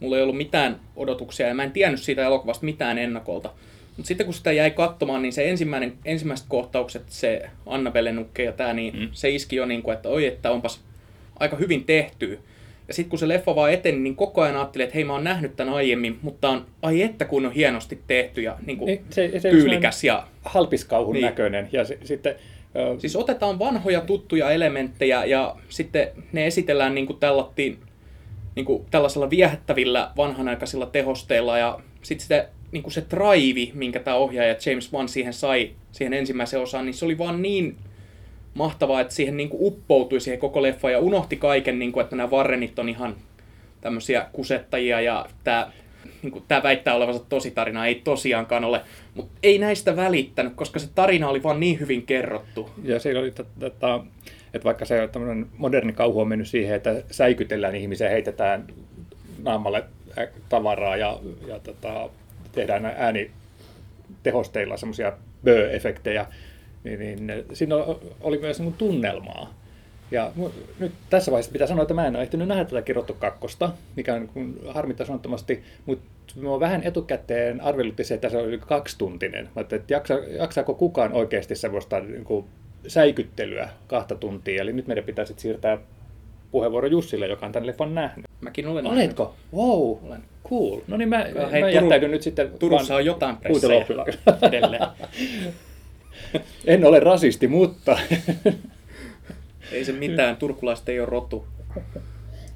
Mulla 0.00 0.16
ei 0.16 0.22
ollut 0.22 0.36
mitään 0.36 0.80
odotuksia 0.96 1.48
ja 1.48 1.54
mä 1.54 1.64
en 1.64 1.72
tiennyt 1.72 2.00
siitä 2.00 2.24
elokuvasta 2.26 2.64
mitään 2.64 2.98
ennakolta. 2.98 3.50
Mutta 3.96 4.08
sitten 4.08 4.24
kun 4.26 4.34
sitä 4.34 4.52
jäi 4.52 4.70
katsomaan, 4.70 5.22
niin 5.22 5.32
se 5.32 5.50
ensimmäinen, 5.50 5.92
ensimmäiset 6.04 6.46
kohtaukset, 6.48 7.02
se 7.06 7.42
Annabelle 7.66 8.12
nukke 8.12 8.44
ja 8.44 8.52
tää, 8.52 8.72
niin 8.72 8.96
mm. 8.98 9.08
se 9.12 9.30
iski 9.30 9.56
jo 9.56 9.66
niin 9.66 9.82
kuin, 9.82 9.94
että 9.94 10.08
oi, 10.08 10.26
että 10.26 10.50
onpas 10.50 10.80
aika 11.40 11.56
hyvin 11.56 11.84
tehty. 11.84 12.38
Ja 12.88 12.94
sitten 12.94 13.10
kun 13.10 13.18
se 13.18 13.28
leffa 13.28 13.54
vaan 13.54 13.72
eteni, 13.72 13.98
niin 13.98 14.16
koko 14.16 14.40
ajan 14.42 14.56
ajattelin, 14.56 14.84
että 14.84 14.94
hei 14.94 15.04
mä 15.04 15.12
oon 15.12 15.24
nähnyt 15.24 15.56
tämän 15.56 15.74
aiemmin, 15.74 16.18
mutta 16.22 16.48
on, 16.48 16.66
ai 16.82 17.02
että 17.02 17.24
kun 17.24 17.46
on 17.46 17.52
hienosti 17.52 17.98
tehty 18.06 18.42
ja 18.42 18.56
niin 18.66 18.78
kuin, 18.78 18.86
Niin, 18.86 19.04
se- 19.10 19.40
se- 19.40 19.50
tyylikäs. 19.50 20.04
Ja, 20.04 20.26
halpiskauhun 20.44 21.12
Niin. 21.12 21.20
niin. 21.22 21.30
näköinen. 21.30 21.68
Ja 21.72 21.84
se, 21.84 21.98
sitten 22.04 22.34
ö, 22.76 23.00
Siis 23.00 23.16
otetaan 23.16 23.58
vanhoja 23.58 24.00
tuttuja 24.00 24.50
elementtejä 24.50 25.24
ja 25.24 25.56
sitten 25.68 26.08
ne 26.32 26.46
esitellään 26.46 26.94
niin 26.94 27.06
kuin 27.06 27.18
tällattiin, 27.18 27.78
niin 28.54 28.66
kuin 28.66 28.86
tällaisella 28.90 29.30
viehättävillä 29.30 30.10
vanhanaikaisilla 30.16 30.86
tehosteilla 30.86 31.58
ja 31.58 31.80
sitten 32.02 32.26
se, 32.28 32.48
niin 32.72 32.82
kuin 32.82 32.92
se 32.92 33.04
drive, 33.10 33.72
minkä 33.74 34.00
tämä 34.00 34.16
ohjaaja 34.16 34.56
James 34.66 34.92
Wan 34.92 35.08
siihen 35.08 35.32
sai, 35.32 35.70
siihen 35.92 36.12
ensimmäiseen 36.12 36.62
osaan, 36.62 36.86
niin 36.86 36.94
se 36.94 37.04
oli 37.04 37.18
vaan 37.18 37.42
niin 37.42 37.76
mahtavaa, 38.54 39.00
että 39.00 39.14
siihen 39.14 39.36
niin 39.36 39.48
kuin 39.48 39.66
uppoutui 39.66 40.20
siihen 40.20 40.40
koko 40.40 40.62
leffa 40.62 40.90
ja 40.90 40.98
unohti 40.98 41.36
kaiken, 41.36 41.78
niin 41.78 41.92
kuin, 41.92 42.04
että 42.04 42.16
nämä 42.16 42.30
Warrenit 42.30 42.78
on 42.78 42.88
ihan 42.88 43.16
tämmöisiä 43.80 44.26
kusettajia 44.32 45.00
ja 45.00 45.26
tämä 45.44 45.70
niin 46.22 46.32
kuin, 46.32 46.44
tämä 46.48 46.62
väittää 46.62 46.94
olevansa 46.94 47.24
tositarina, 47.28 47.86
ei 47.86 47.94
tosiaankaan 47.94 48.64
ole, 48.64 48.80
mutta 49.14 49.38
ei 49.42 49.58
näistä 49.58 49.96
välittänyt, 49.96 50.54
koska 50.54 50.78
se 50.78 50.88
tarina 50.94 51.28
oli 51.28 51.42
vaan 51.42 51.60
niin 51.60 51.80
hyvin 51.80 52.06
kerrottu. 52.06 52.70
Ja 52.82 53.00
siinä 53.00 53.20
oli, 53.20 53.32
tota, 53.60 54.04
että 54.54 54.64
vaikka 54.64 54.84
se 54.84 55.08
tämmöinen 55.12 55.46
moderni 55.58 55.92
kauhu 55.92 56.20
on 56.20 56.28
mennyt 56.28 56.48
siihen, 56.48 56.76
että 56.76 57.02
säikytellään 57.10 57.74
ihmisiä, 57.74 58.08
heitetään 58.08 58.66
naamalle 59.42 59.84
tavaraa 60.48 60.96
ja, 60.96 61.20
ja 61.46 61.58
tota, 61.58 62.10
tehdään 62.52 62.84
äänitehosteilla 62.84 64.76
semmoisia 64.76 65.12
bö-efektejä, 65.44 66.26
niin, 66.84 67.00
niin 67.00 67.32
siinä 67.52 67.74
oli 68.20 68.38
myös 68.38 68.60
niin 68.60 68.72
tunnelmaa. 68.72 69.54
Ja 70.10 70.32
nyt 70.78 70.92
tässä 71.10 71.30
vaiheessa 71.30 71.52
pitää 71.52 71.66
sanoa, 71.66 71.82
että 71.82 71.94
mä 71.94 72.06
en 72.06 72.16
ole 72.16 72.22
ehtinyt 72.22 72.48
nähdä 72.48 72.64
tätä 72.64 72.82
kirjoittu 72.82 73.14
kakkosta, 73.14 73.72
mikä 73.96 74.14
on 74.14 74.28
niin 74.34 74.58
harmittaa 74.68 75.06
sanottomasti, 75.06 75.62
mutta 75.86 76.04
mä 76.36 76.60
vähän 76.60 76.82
etukäteen 76.82 77.60
arvelutti 77.60 78.04
se, 78.04 78.14
että 78.14 78.28
se 78.28 78.36
oli 78.36 78.58
kaksituntinen. 78.58 79.48
Mä 79.56 79.60
että 79.60 79.94
jaksa, 79.94 80.14
jaksaako 80.14 80.74
kukaan 80.74 81.12
oikeasti 81.12 81.54
semmoista 81.54 82.00
niin 82.00 82.24
kuin 82.24 82.44
säikyttelyä 82.86 83.68
kahta 83.86 84.14
tuntia. 84.14 84.62
Eli 84.62 84.72
nyt 84.72 84.86
meidän 84.86 85.04
pitää 85.04 85.24
sitten 85.24 85.42
siirtää 85.42 85.78
puheenvuoro 86.50 86.86
Jussille, 86.86 87.26
joka 87.26 87.46
on 87.46 87.52
tämän 87.52 87.66
leffan 87.66 87.94
nähnyt. 87.94 88.26
Mäkin 88.40 88.66
olen 88.66 88.86
Oletko? 88.86 89.34
Wow, 89.54 89.98
Olen. 90.06 90.22
cool. 90.48 90.80
No 90.88 90.96
niin 90.96 91.08
mä, 91.08 91.18
Hei, 91.52 91.60
mä 91.62 91.66
Turun- 91.68 91.74
jättäydyn 91.74 92.10
nyt 92.10 92.22
sitten 92.22 92.50
Turussa 92.58 92.94
on 92.96 93.04
jotain 93.04 93.36
pressejä 93.36 93.84
edelleen. 94.42 94.82
En 96.66 96.84
ole 96.84 97.00
rasisti, 97.00 97.48
mutta... 97.48 97.98
Ei 99.72 99.84
se 99.84 99.92
mitään, 99.92 100.36
turkulaiset 100.36 100.88
ei 100.88 101.00
ole 101.00 101.08
rotu. 101.08 101.46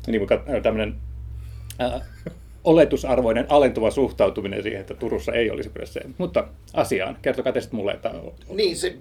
niin, 0.07 0.26
tämmöinen 0.62 0.95
äh, 1.81 2.02
oletusarvoinen 2.64 3.47
alentuva 3.49 3.90
suhtautuminen 3.90 4.62
siihen, 4.62 4.81
että 4.81 4.95
Turussa 4.95 5.33
ei 5.33 5.50
olisi 5.50 5.69
pressejä. 5.69 6.09
Mutta 6.19 6.49
asiaan, 6.75 7.16
kertokaa 7.23 7.52
te 7.52 7.61
sitten 7.61 7.76
mulle, 7.76 7.93
että 7.93 8.14
Niin, 8.54 8.76
se 8.76 8.97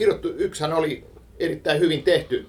kirjoittu 0.00 0.28
yksihän 0.28 0.72
oli 0.72 1.04
erittäin 1.38 1.80
hyvin 1.80 2.02
tehty 2.02 2.46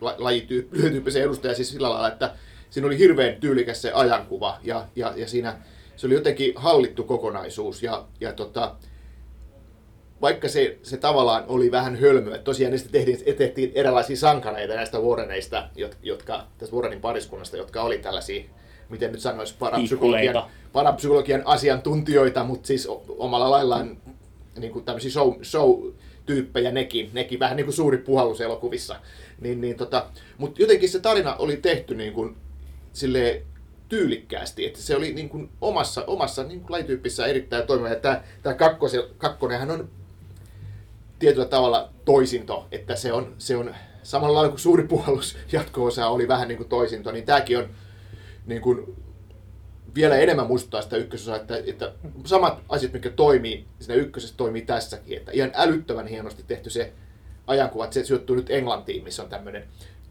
la- 0.00 0.14
lajityyppisen 0.18 1.22
edustaja 1.22 1.54
siis 1.54 1.70
sillä 1.70 1.90
lailla, 1.90 2.08
että 2.08 2.34
siinä 2.70 2.86
oli 2.86 2.98
hirveän 2.98 3.40
tyylikäs 3.40 3.82
se 3.82 3.92
ajankuva 3.92 4.58
ja, 4.62 4.86
ja, 4.96 5.12
ja 5.16 5.28
siinä 5.28 5.56
se 5.96 6.06
oli 6.06 6.14
jotenkin 6.14 6.52
hallittu 6.56 7.04
kokonaisuus 7.04 7.82
ja, 7.82 8.04
ja 8.20 8.32
tota, 8.32 8.74
vaikka 10.20 10.48
se, 10.48 10.78
se 10.82 10.96
tavallaan 10.96 11.44
oli 11.48 11.70
vähän 11.70 11.96
hölmö, 11.96 12.34
että 12.34 12.44
tosiaan 12.44 12.72
niistä 12.72 12.88
tehtiin, 12.92 13.36
tehtiin 13.36 13.72
erilaisia 13.74 14.16
sankareita 14.16 14.74
näistä 14.74 14.98
Warreneista, 14.98 15.68
jot- 15.78 15.96
jotka, 16.02 16.46
tästä 16.58 16.76
Warrenin 16.76 17.00
pariskunnasta, 17.00 17.56
jotka 17.56 17.82
oli 17.82 17.98
tällaisia, 17.98 18.44
miten 18.88 19.12
nyt 19.12 19.20
sanoisi, 19.20 19.54
parapsykologian, 19.58 20.44
parapsykologian 20.72 21.42
asiantuntijoita, 21.44 22.44
mutta 22.44 22.66
siis 22.66 22.88
omalla 23.08 23.50
laillaan 23.50 23.96
niin 24.58 24.72
kuin 24.72 24.84
tämmöisiä 24.84 25.10
show, 25.10 25.32
show 25.42 25.80
tyyppejä 26.26 26.72
nekin, 26.72 27.10
nekin 27.12 27.38
vähän 27.38 27.56
niin 27.56 27.66
kuin 27.66 27.74
suuri 27.74 27.98
puhallus 27.98 28.40
elokuvissa. 28.40 29.00
Niin, 29.40 29.60
niin 29.60 29.76
tota, 29.76 30.06
Mutta 30.38 30.62
jotenkin 30.62 30.88
se 30.88 31.00
tarina 31.00 31.34
oli 31.34 31.56
tehty 31.56 31.94
niin 31.94 32.12
kuin, 32.12 32.36
silleen, 32.92 33.42
tyylikkäästi, 33.88 34.66
että 34.66 34.80
se 34.80 34.96
oli 34.96 35.12
niin 35.12 35.28
kuin 35.28 35.50
omassa, 35.60 36.04
omassa 36.06 36.42
niin 36.42 36.60
kuin 36.60 36.70
lajityyppissä 36.70 37.26
erittäin 37.26 37.66
toimiva. 37.66 37.94
Tämä, 37.94 38.22
tämä 38.42 38.54
kakkose, 38.54 39.08
kakkonenhan 39.18 39.70
on 39.70 39.88
tietyllä 41.18 41.46
tavalla 41.46 41.90
toisinto, 42.04 42.68
että 42.72 42.96
se 42.96 43.12
on, 43.12 43.34
se 43.38 43.56
on 43.56 43.74
samalla 44.02 44.34
lailla 44.34 44.50
kuin 44.50 44.60
suuri 44.60 44.82
puhallus 44.82 45.36
jatko-osa 45.52 46.08
oli 46.08 46.28
vähän 46.28 46.48
niin 46.48 46.58
kuin 46.58 46.68
toisinto, 46.68 47.12
niin 47.12 47.24
tämäkin 47.24 47.58
on 47.58 47.68
niin 48.46 48.62
kuin 48.62 48.96
vielä 49.96 50.16
enemmän 50.16 50.46
muistuttaa 50.46 50.82
sitä 50.82 50.96
ykkösosaa, 50.96 51.36
että, 51.36 51.62
että 51.66 51.92
samat 52.24 52.58
asiat, 52.68 52.92
mitkä 52.92 53.10
toimii 53.10 53.64
siinä 53.80 53.94
ykkösessä, 53.94 54.36
toimii 54.36 54.62
tässäkin. 54.62 55.16
Että 55.16 55.32
ihan 55.32 55.50
älyttömän 55.54 56.06
hienosti 56.06 56.44
tehty 56.46 56.70
se 56.70 56.92
ajankuva, 57.46 57.84
että 57.84 57.94
se 57.94 58.04
syöttyy 58.04 58.36
nyt 58.36 58.50
Englantiin, 58.50 59.04
missä 59.04 59.22
on 59.22 59.28
tämmöinen 59.28 59.64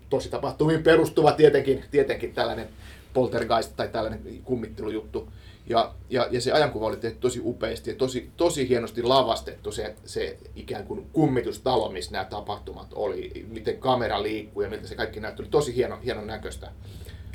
tosi 0.10 0.30
tapahtumiin 0.30 0.84
perustuva 0.84 1.32
tietenkin, 1.32 1.84
tietenkin 1.92 2.34
tällainen 2.34 2.70
poltergeist 3.14 3.76
tai 3.76 3.88
tällainen 3.88 4.22
kummittelujuttu. 4.44 5.32
Ja, 5.68 5.94
ja, 6.10 6.28
ja 6.32 6.42
se 6.42 6.52
ajankuva 6.52 6.86
oli 6.86 6.98
tehty 6.98 7.20
tosi 7.20 7.42
upeasti 7.44 7.90
ja 7.90 7.96
tosi, 7.96 8.30
tosi 8.38 8.70
hienosti 8.70 9.04
lavastettu 9.04 9.72
se, 9.72 9.96
se 10.06 10.38
ikään 10.56 10.86
kuin 10.86 11.10
kummitustalo, 11.14 11.92
missä 11.92 12.12
nämä 12.12 12.26
tapahtumat 12.26 12.88
oli, 12.94 13.46
miten 13.50 13.78
kamera 13.78 14.24
liikkuu 14.24 14.64
ja 14.64 14.70
miltä 14.70 14.88
se 14.88 14.96
kaikki 14.96 15.20
näytti. 15.20 15.42
Oli 15.42 15.50
tosi 15.50 15.76
hieno, 15.76 16.00
hienon 16.06 16.28
näköistä. 16.28 16.72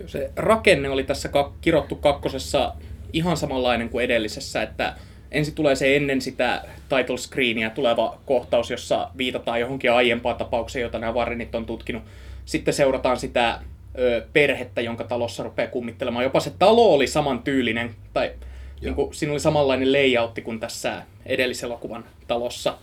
Se 0.07 0.31
rakenne 0.37 0.89
oli 0.89 1.05
tässä 1.05 1.31
kirottu 1.61 1.97
kakkosessa 1.97 2.75
ihan 3.13 3.37
samanlainen 3.37 3.89
kuin 3.89 4.05
edellisessä, 4.05 4.63
että 4.63 4.95
ensin 5.31 5.55
tulee 5.55 5.77
se 5.77 5.97
ennen 5.97 6.21
sitä 6.21 6.65
title 6.89 7.17
screenia 7.17 7.71
tuleva 7.71 8.19
kohtaus, 8.27 8.71
jossa 8.71 9.11
viitataan 9.17 9.61
johonkin 9.61 9.93
aiempaan 9.93 10.37
tapaukseen, 10.37 10.83
jota 10.83 10.99
nämä 10.99 11.13
Warrenit 11.15 11.55
on 11.55 11.67
tutkinut. 11.67 12.03
Sitten 12.45 12.75
seurataan 12.75 13.17
sitä 13.17 13.61
ö, 13.99 14.27
perhettä, 14.33 14.81
jonka 14.81 15.05
talossa 15.05 15.43
rupeaa 15.43 15.71
kummittelemaan. 15.71 16.25
Jopa 16.25 16.41
se 16.41 16.53
talo 16.59 16.95
oli 16.95 17.07
samantyylinen, 17.07 17.95
tai 18.13 18.33
niin 18.81 18.95
kuin, 18.95 19.15
siinä 19.15 19.33
oli 19.33 19.41
samanlainen 19.41 19.93
layoutti 19.93 20.43
kuin 20.43 20.61
tässä 20.61 21.03
edelliselokuvan 21.27 22.05
talossa. 22.27 22.79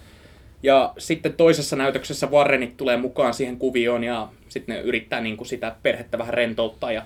Ja 0.64 0.94
sitten 0.98 1.34
toisessa 1.34 1.76
näytöksessä 1.76 2.28
Warrenit 2.28 2.78
tulee 2.78 2.98
mukaan 2.98 3.34
siihen 3.34 3.58
kuvioon 3.58 4.04
ja 4.04 4.30
sitten 4.50 4.76
ne 4.76 4.82
yrittää 4.82 5.22
niin 5.22 5.38
kuin 5.38 5.48
sitä 5.48 5.76
perhettä 5.84 6.18
vähän 6.18 6.34
rentouttaa. 6.34 6.92
Ja 6.92 7.02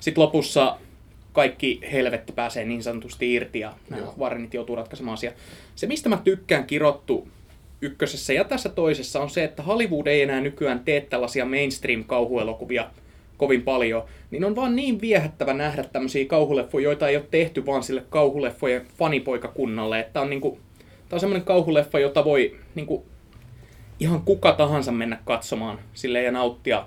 sitten 0.00 0.22
lopussa 0.22 0.78
kaikki 1.32 1.80
helvetti 1.92 2.32
pääsee 2.32 2.64
niin 2.64 2.82
sanotusti 2.82 3.34
irti 3.34 3.60
ja 3.60 3.72
nämä 3.90 4.02
Warrenit 4.18 4.54
joutuu 4.54 4.76
ratkaisemaan 4.76 5.14
asiaa. 5.14 5.32
Se, 5.74 5.86
mistä 5.86 6.08
mä 6.08 6.20
tykkään 6.24 6.66
kirottu 6.66 7.28
ykkösessä 7.80 8.32
ja 8.32 8.44
tässä 8.44 8.68
toisessa 8.68 9.20
on 9.20 9.30
se, 9.30 9.44
että 9.44 9.62
Hollywood 9.62 10.06
ei 10.06 10.22
enää 10.22 10.40
nykyään 10.40 10.80
tee 10.80 11.00
tällaisia 11.00 11.44
mainstream-kauhuelokuvia 11.44 12.90
kovin 13.36 13.62
paljon, 13.62 14.04
niin 14.30 14.44
on 14.44 14.56
vaan 14.56 14.76
niin 14.76 15.00
viehättävä 15.00 15.54
nähdä 15.54 15.84
tämmöisiä 15.84 16.24
kauhuleffoja, 16.24 16.84
joita 16.84 17.08
ei 17.08 17.16
ole 17.16 17.24
tehty 17.30 17.66
vaan 17.66 17.82
sille 17.82 18.04
kauhuleffojen 18.10 18.86
fanipoikakunnalle, 18.98 20.00
että 20.00 20.20
on 20.20 20.30
niinku, 20.30 20.58
tää 21.08 21.16
on 21.16 21.20
semmoinen 21.20 21.46
kauhuleffa, 21.46 21.98
jota 21.98 22.24
voi 22.24 22.58
niinku, 22.74 23.06
ihan 24.00 24.22
kuka 24.22 24.52
tahansa 24.52 24.92
mennä 24.92 25.18
katsomaan 25.24 25.78
sille 25.94 26.22
ja 26.22 26.32
nauttia 26.32 26.86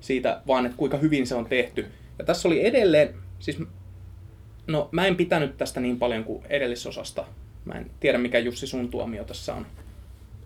siitä 0.00 0.40
vaan, 0.46 0.66
että 0.66 0.78
kuinka 0.78 0.96
hyvin 0.96 1.26
se 1.26 1.34
on 1.34 1.46
tehty. 1.46 1.86
Ja 2.18 2.24
tässä 2.24 2.48
oli 2.48 2.66
edelleen, 2.66 3.14
siis 3.38 3.58
no 4.66 4.88
mä 4.92 5.06
en 5.06 5.16
pitänyt 5.16 5.56
tästä 5.56 5.80
niin 5.80 5.98
paljon 5.98 6.24
kuin 6.24 6.44
edellisosasta. 6.48 7.24
Mä 7.64 7.74
en 7.74 7.90
tiedä 8.00 8.18
mikä 8.18 8.38
Jussi 8.38 8.66
sun 8.66 8.88
tuomio 8.88 9.24
tässä 9.24 9.54
on. 9.54 9.66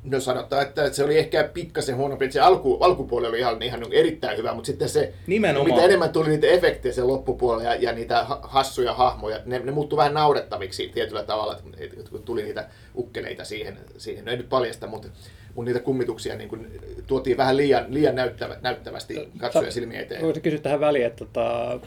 No 0.04 0.20
sanotaan, 0.20 0.62
että 0.62 0.92
se 0.92 1.04
oli 1.04 1.18
ehkä 1.18 1.50
pikkasen 1.54 1.96
huonompi. 1.96 2.32
Se 2.32 2.40
alku, 2.40 2.76
alkupuoli 2.80 3.26
oli 3.26 3.38
ihan, 3.38 3.62
ihan 3.62 3.82
erittäin 3.90 4.38
hyvä, 4.38 4.54
mutta 4.54 4.66
sitten 4.66 4.88
se, 4.88 5.12
Nimenomaan. 5.26 5.70
mitä 5.70 5.84
enemmän 5.84 6.10
tuli 6.10 6.28
niitä 6.28 6.46
efektejä 6.46 6.92
sen 6.92 7.08
loppupuolella 7.08 7.64
ja, 7.64 7.74
ja 7.74 7.92
niitä 7.92 8.26
hassuja 8.42 8.94
hahmoja, 8.94 9.40
ne, 9.44 9.58
ne 9.58 9.72
muuttui 9.72 9.96
vähän 9.96 10.14
naurettaviksi 10.14 10.90
tietyllä 10.94 11.22
tavalla, 11.22 11.58
että 11.78 12.10
kun 12.10 12.22
tuli 12.22 12.42
niitä 12.42 12.68
ukkeleita 12.96 13.44
siihen, 13.44 13.78
siihen. 13.96 14.24
No 14.24 14.30
ei 14.30 14.36
nyt 14.36 14.48
paljasta, 14.48 14.86
mutta, 14.86 15.08
mutta 15.54 15.68
niitä 15.68 15.84
kummituksia 15.84 16.36
niin 16.36 16.48
kuin, 16.48 16.80
tuotiin 17.06 17.36
vähän 17.36 17.56
liian, 17.56 17.84
liian 17.88 18.14
näyttävä, 18.14 18.56
näyttävästi 18.62 19.28
katsoja 19.38 19.70
silmiä 19.70 20.00
eteen. 20.00 20.22
Voisin 20.22 20.42
kysyä 20.42 20.58
tähän 20.58 20.80
väliin, 20.80 21.06
että 21.06 21.24
tota, 21.24 21.80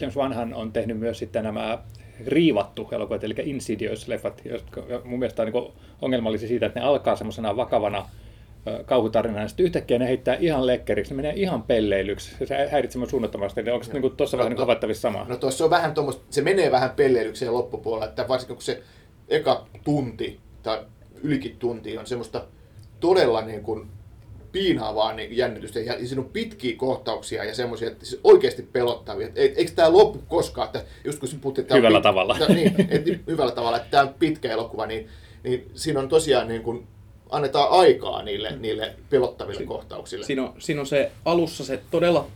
James 0.00 0.16
Wanhan 0.16 0.54
on 0.54 0.72
tehnyt 0.72 0.98
myös 0.98 1.18
sitten 1.18 1.44
nämä 1.44 1.78
riivattu 2.26 2.88
elokuvat, 2.92 3.24
eli 3.24 3.34
Insidious-leffat, 3.34 4.50
jotka 4.50 4.82
mun 5.04 5.18
mielestä 5.18 5.42
on 5.42 5.52
niin 5.52 5.72
ongelmallisia 6.02 6.48
siitä, 6.48 6.66
että 6.66 6.80
ne 6.80 6.86
alkaa 6.86 7.16
semmoisena 7.16 7.56
vakavana 7.56 8.08
kauhutarinana, 8.84 9.42
ja 9.42 9.48
sitten 9.48 9.66
yhtäkkiä 9.66 9.98
ne 9.98 10.08
heittää 10.08 10.36
ihan 10.40 10.66
lekkeriksi, 10.66 11.14
ne 11.14 11.16
menee 11.16 11.32
ihan 11.36 11.62
pelleilyksi, 11.62 12.46
se 12.46 12.68
häiritsee 12.70 12.98
mun 12.98 13.10
suunnattomasti, 13.10 13.70
onko 13.70 13.84
se 13.84 13.92
niin 13.92 14.16
tuossa 14.16 14.36
no, 14.36 14.38
vähän 14.38 14.50
niin 14.50 14.58
havaittavissa 14.58 15.00
samaa? 15.00 15.26
No 15.28 15.36
tuossa 15.36 15.64
on 15.64 15.70
vähän 15.70 15.94
tuommoista, 15.94 16.24
se 16.30 16.42
menee 16.42 16.70
vähän 16.70 16.90
pelleilyksi 16.90 17.48
loppupuolella, 17.48 18.06
että 18.06 18.28
varsinkin 18.28 18.56
kun 18.56 18.62
se 18.62 18.82
eka 19.28 19.66
tunti 19.84 20.40
tai 20.62 20.78
ylikin 21.22 21.56
tunti 21.58 21.98
on 21.98 22.06
semmoista 22.06 22.44
todella 23.00 23.42
niin 23.42 23.62
kuin 23.62 23.88
piinaavaa 24.52 25.12
niin 25.12 25.36
jännitystä. 25.36 25.80
Ja 25.80 26.06
siinä 26.06 26.22
on 26.22 26.28
pitkiä 26.32 26.76
kohtauksia 26.76 27.44
ja 27.44 27.54
semmoisia, 27.54 27.88
että 27.88 28.06
siis 28.06 28.20
oikeasti 28.24 28.62
pelottavia. 28.62 29.28
Et, 29.34 29.58
eikö 29.58 29.72
tämä 29.74 29.92
loppu 29.92 30.18
koskaan? 30.28 30.66
Että 30.66 30.84
just 31.04 31.18
kun 31.18 31.28
puhuttiin, 31.40 31.62
että 31.62 31.74
hyvällä 31.74 31.98
pit- 31.98 32.02
tavalla. 32.02 32.36
Että, 32.40 32.52
niin, 32.54 32.74
että 32.88 33.10
hyvällä 33.26 33.52
tavalla, 33.52 33.76
että 33.76 33.90
tämä 33.90 34.02
on 34.02 34.14
pitkä 34.18 34.52
elokuva, 34.52 34.86
niin, 34.86 35.08
niin 35.44 35.70
siinä 35.74 36.00
on 36.00 36.08
tosiaan 36.08 36.48
niin 36.48 36.62
kuin, 36.62 36.86
annetaan 37.30 37.70
aikaa 37.70 38.22
niille, 38.22 38.56
niille 38.56 38.94
pelottaville 39.10 39.58
si- 39.58 39.66
kohtauksille. 39.66 40.26
Siinä 40.26 40.42
on, 40.42 40.54
siinä 40.58 40.80
on 40.80 40.86
se 40.86 41.10
alussa 41.24 41.64
se 41.64 41.80
todella 41.90 42.26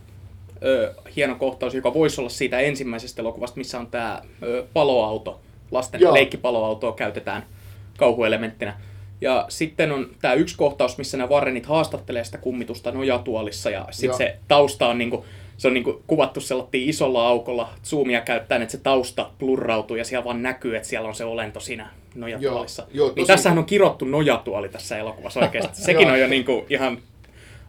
ö, 0.63 0.93
hieno 1.15 1.35
kohtaus, 1.35 1.75
joka 1.75 1.93
voisi 1.93 2.21
olla 2.21 2.29
siitä 2.29 2.59
ensimmäisestä 2.59 3.21
elokuvasta, 3.21 3.57
missä 3.57 3.79
on 3.79 3.87
tämä 3.87 4.21
ö, 4.43 4.65
paloauto, 4.73 5.39
lasten 5.71 6.01
Joo. 6.01 6.13
leikkipaloautoa 6.13 6.91
käytetään 6.91 7.45
kauhuelementtinä 7.97 8.79
ja 9.21 9.45
sitten 9.49 9.91
on 9.91 10.09
tämä 10.21 10.33
yksi 10.33 10.57
kohtaus, 10.57 10.97
missä 10.97 11.17
nämä 11.17 11.29
Warrenit 11.29 11.65
haastattelee 11.65 12.23
sitä 12.23 12.37
kummitusta 12.37 12.91
nojatuolissa 12.91 13.69
ja 13.69 13.87
sitten 13.91 14.17
se 14.17 14.37
tausta 14.47 14.87
on 14.87 14.97
niinku, 14.97 15.25
se 15.57 15.67
on 15.67 15.73
niinku 15.73 16.03
kuvattu 16.07 16.41
sellainen 16.41 16.81
isolla 16.81 17.27
aukolla 17.27 17.69
zoomia 17.83 18.21
käyttäen, 18.21 18.61
että 18.61 18.71
se 18.71 18.77
tausta 18.77 19.29
plurrautuu 19.39 19.97
ja 19.97 20.05
siellä 20.05 20.25
vaan 20.25 20.43
näkyy, 20.43 20.75
että 20.75 20.89
siellä 20.89 21.07
on 21.07 21.15
se 21.15 21.23
olento 21.23 21.59
siinä 21.59 21.89
nojatuolissa. 22.15 22.87
Joo, 22.93 23.07
joo, 23.07 23.15
niin 23.15 23.27
tässähän 23.27 23.57
on 23.57 23.65
kirottu 23.65 24.05
nojatuoli 24.05 24.69
tässä 24.69 24.97
elokuvassa 24.97 25.39
oikeasti. 25.39 25.81
Sekin 25.81 26.11
on 26.11 26.19
jo 26.19 26.27
niinku 26.27 26.65
ihan 26.69 26.97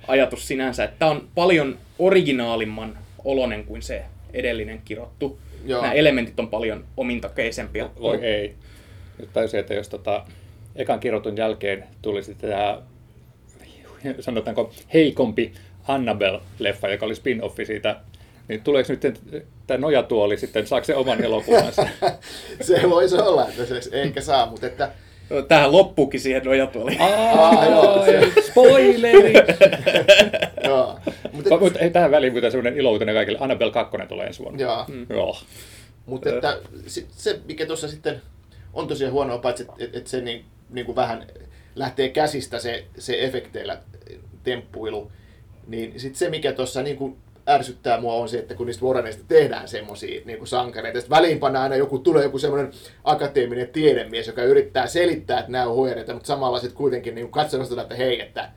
ajatus 0.08 0.48
sinänsä, 0.48 0.84
että 0.84 0.96
tämä 0.98 1.10
on 1.10 1.28
paljon 1.34 1.78
originaalimman 1.98 2.98
olonen 3.24 3.64
kuin 3.64 3.82
se 3.82 4.02
edellinen 4.32 4.82
kirottu. 4.84 5.38
Joo. 5.66 5.82
Nämä 5.82 5.92
elementit 5.92 6.40
on 6.40 6.48
paljon 6.48 6.84
omintakeisempia. 6.96 7.90
Voi 8.00 8.24
ei. 8.24 8.54
Nyt 9.18 9.32
täysin, 9.32 9.60
että 9.60 9.74
jos 9.74 9.88
tota, 9.88 10.26
ekan 10.76 11.00
kirjoitun 11.00 11.36
jälkeen 11.36 11.84
tuli 12.02 12.22
sitten 12.22 12.50
tämä, 12.50 12.82
sanotaanko, 14.20 14.72
heikompi 14.94 15.52
Annabelle-leffa, 15.88 16.88
joka 16.90 17.06
oli 17.06 17.14
spin-offi 17.14 17.66
siitä 17.66 18.00
niin 18.48 18.62
tuleeko 18.62 18.92
nyt 18.92 19.20
tämä 19.66 19.78
nojatuoli 19.78 20.36
sitten, 20.36 20.66
saako 20.66 20.84
se 20.84 20.94
oman 20.94 21.24
elokuvansa? 21.24 21.86
se 22.60 22.90
voisi 22.90 23.16
olla, 23.16 23.48
että 23.48 23.66
se 23.66 23.80
ehkä 23.92 24.20
saa, 24.20 24.46
mutta 24.46 24.66
että... 24.66 24.90
No, 25.30 25.42
tähän 25.42 25.72
loppuukin 25.72 26.20
siihen 26.20 26.42
nojatuoliin. 26.44 27.00
Aa, 27.00 27.66
joo, 27.66 28.04
spoileri! 28.50 29.32
joo. 30.64 30.98
Mutta 31.32 31.58
Mut, 31.58 31.76
ei 31.76 31.90
tähän 31.90 32.10
väliin 32.10 32.32
mutta 32.32 32.50
sellainen 32.50 32.80
ilouutinen 32.80 33.14
kaikille. 33.14 33.38
Annabelle 33.40 33.72
2 33.72 33.96
tulee 34.08 34.26
ensi 34.26 34.40
vuonna. 34.40 34.60
Joo. 34.60 34.84
Mm. 34.88 35.06
joo. 35.10 35.36
Mutta 36.06 36.30
että 36.30 36.58
se, 37.10 37.40
mikä 37.44 37.66
tuossa 37.66 37.88
sitten 37.88 38.22
on 38.72 38.88
tosiaan 38.88 39.12
huonoa, 39.12 39.38
paitsi 39.38 39.62
että 39.62 39.74
et, 39.78 39.96
et 39.96 40.06
se 40.06 40.20
niin, 40.20 40.44
niin 40.71 40.87
kuin 40.87 40.97
vähän 40.97 41.26
lähtee 41.75 42.09
käsistä 42.09 42.59
se, 42.59 42.85
se 42.99 43.25
efekteillä 43.25 43.80
temppuilu, 44.42 45.12
niin 45.66 46.00
sitten 46.00 46.18
se, 46.18 46.30
mikä 46.30 46.52
tuossa 46.52 46.83
niin 46.83 46.97
kuin 46.97 47.16
ärsyttää 47.49 48.00
mua 48.00 48.14
on 48.14 48.28
se, 48.28 48.38
että 48.38 48.54
kun 48.54 48.66
niistä 48.66 48.85
Warreneista 48.85 49.25
tehdään 49.28 49.68
semmoisia 49.68 50.21
niin 50.25 50.47
sankareita, 50.47 51.00
sitten 51.00 51.16
väliinpana 51.16 51.62
aina 51.62 51.76
joku 51.76 51.99
tulee 51.99 52.23
joku 52.23 52.38
semmoinen 52.38 52.73
akateeminen 53.04 53.68
tiedemies, 53.68 54.26
joka 54.26 54.42
yrittää 54.42 54.87
selittää, 54.87 55.38
että 55.38 55.52
nämä 55.52 55.66
on 55.66 55.75
huijareita, 55.75 56.12
mutta 56.12 56.26
samalla 56.26 56.59
sitten 56.59 56.76
kuitenkin 56.76 57.14
niin 57.14 57.30
katsomassa 57.30 57.83
että 57.83 57.94
hei, 57.94 58.21
että 58.21 58.50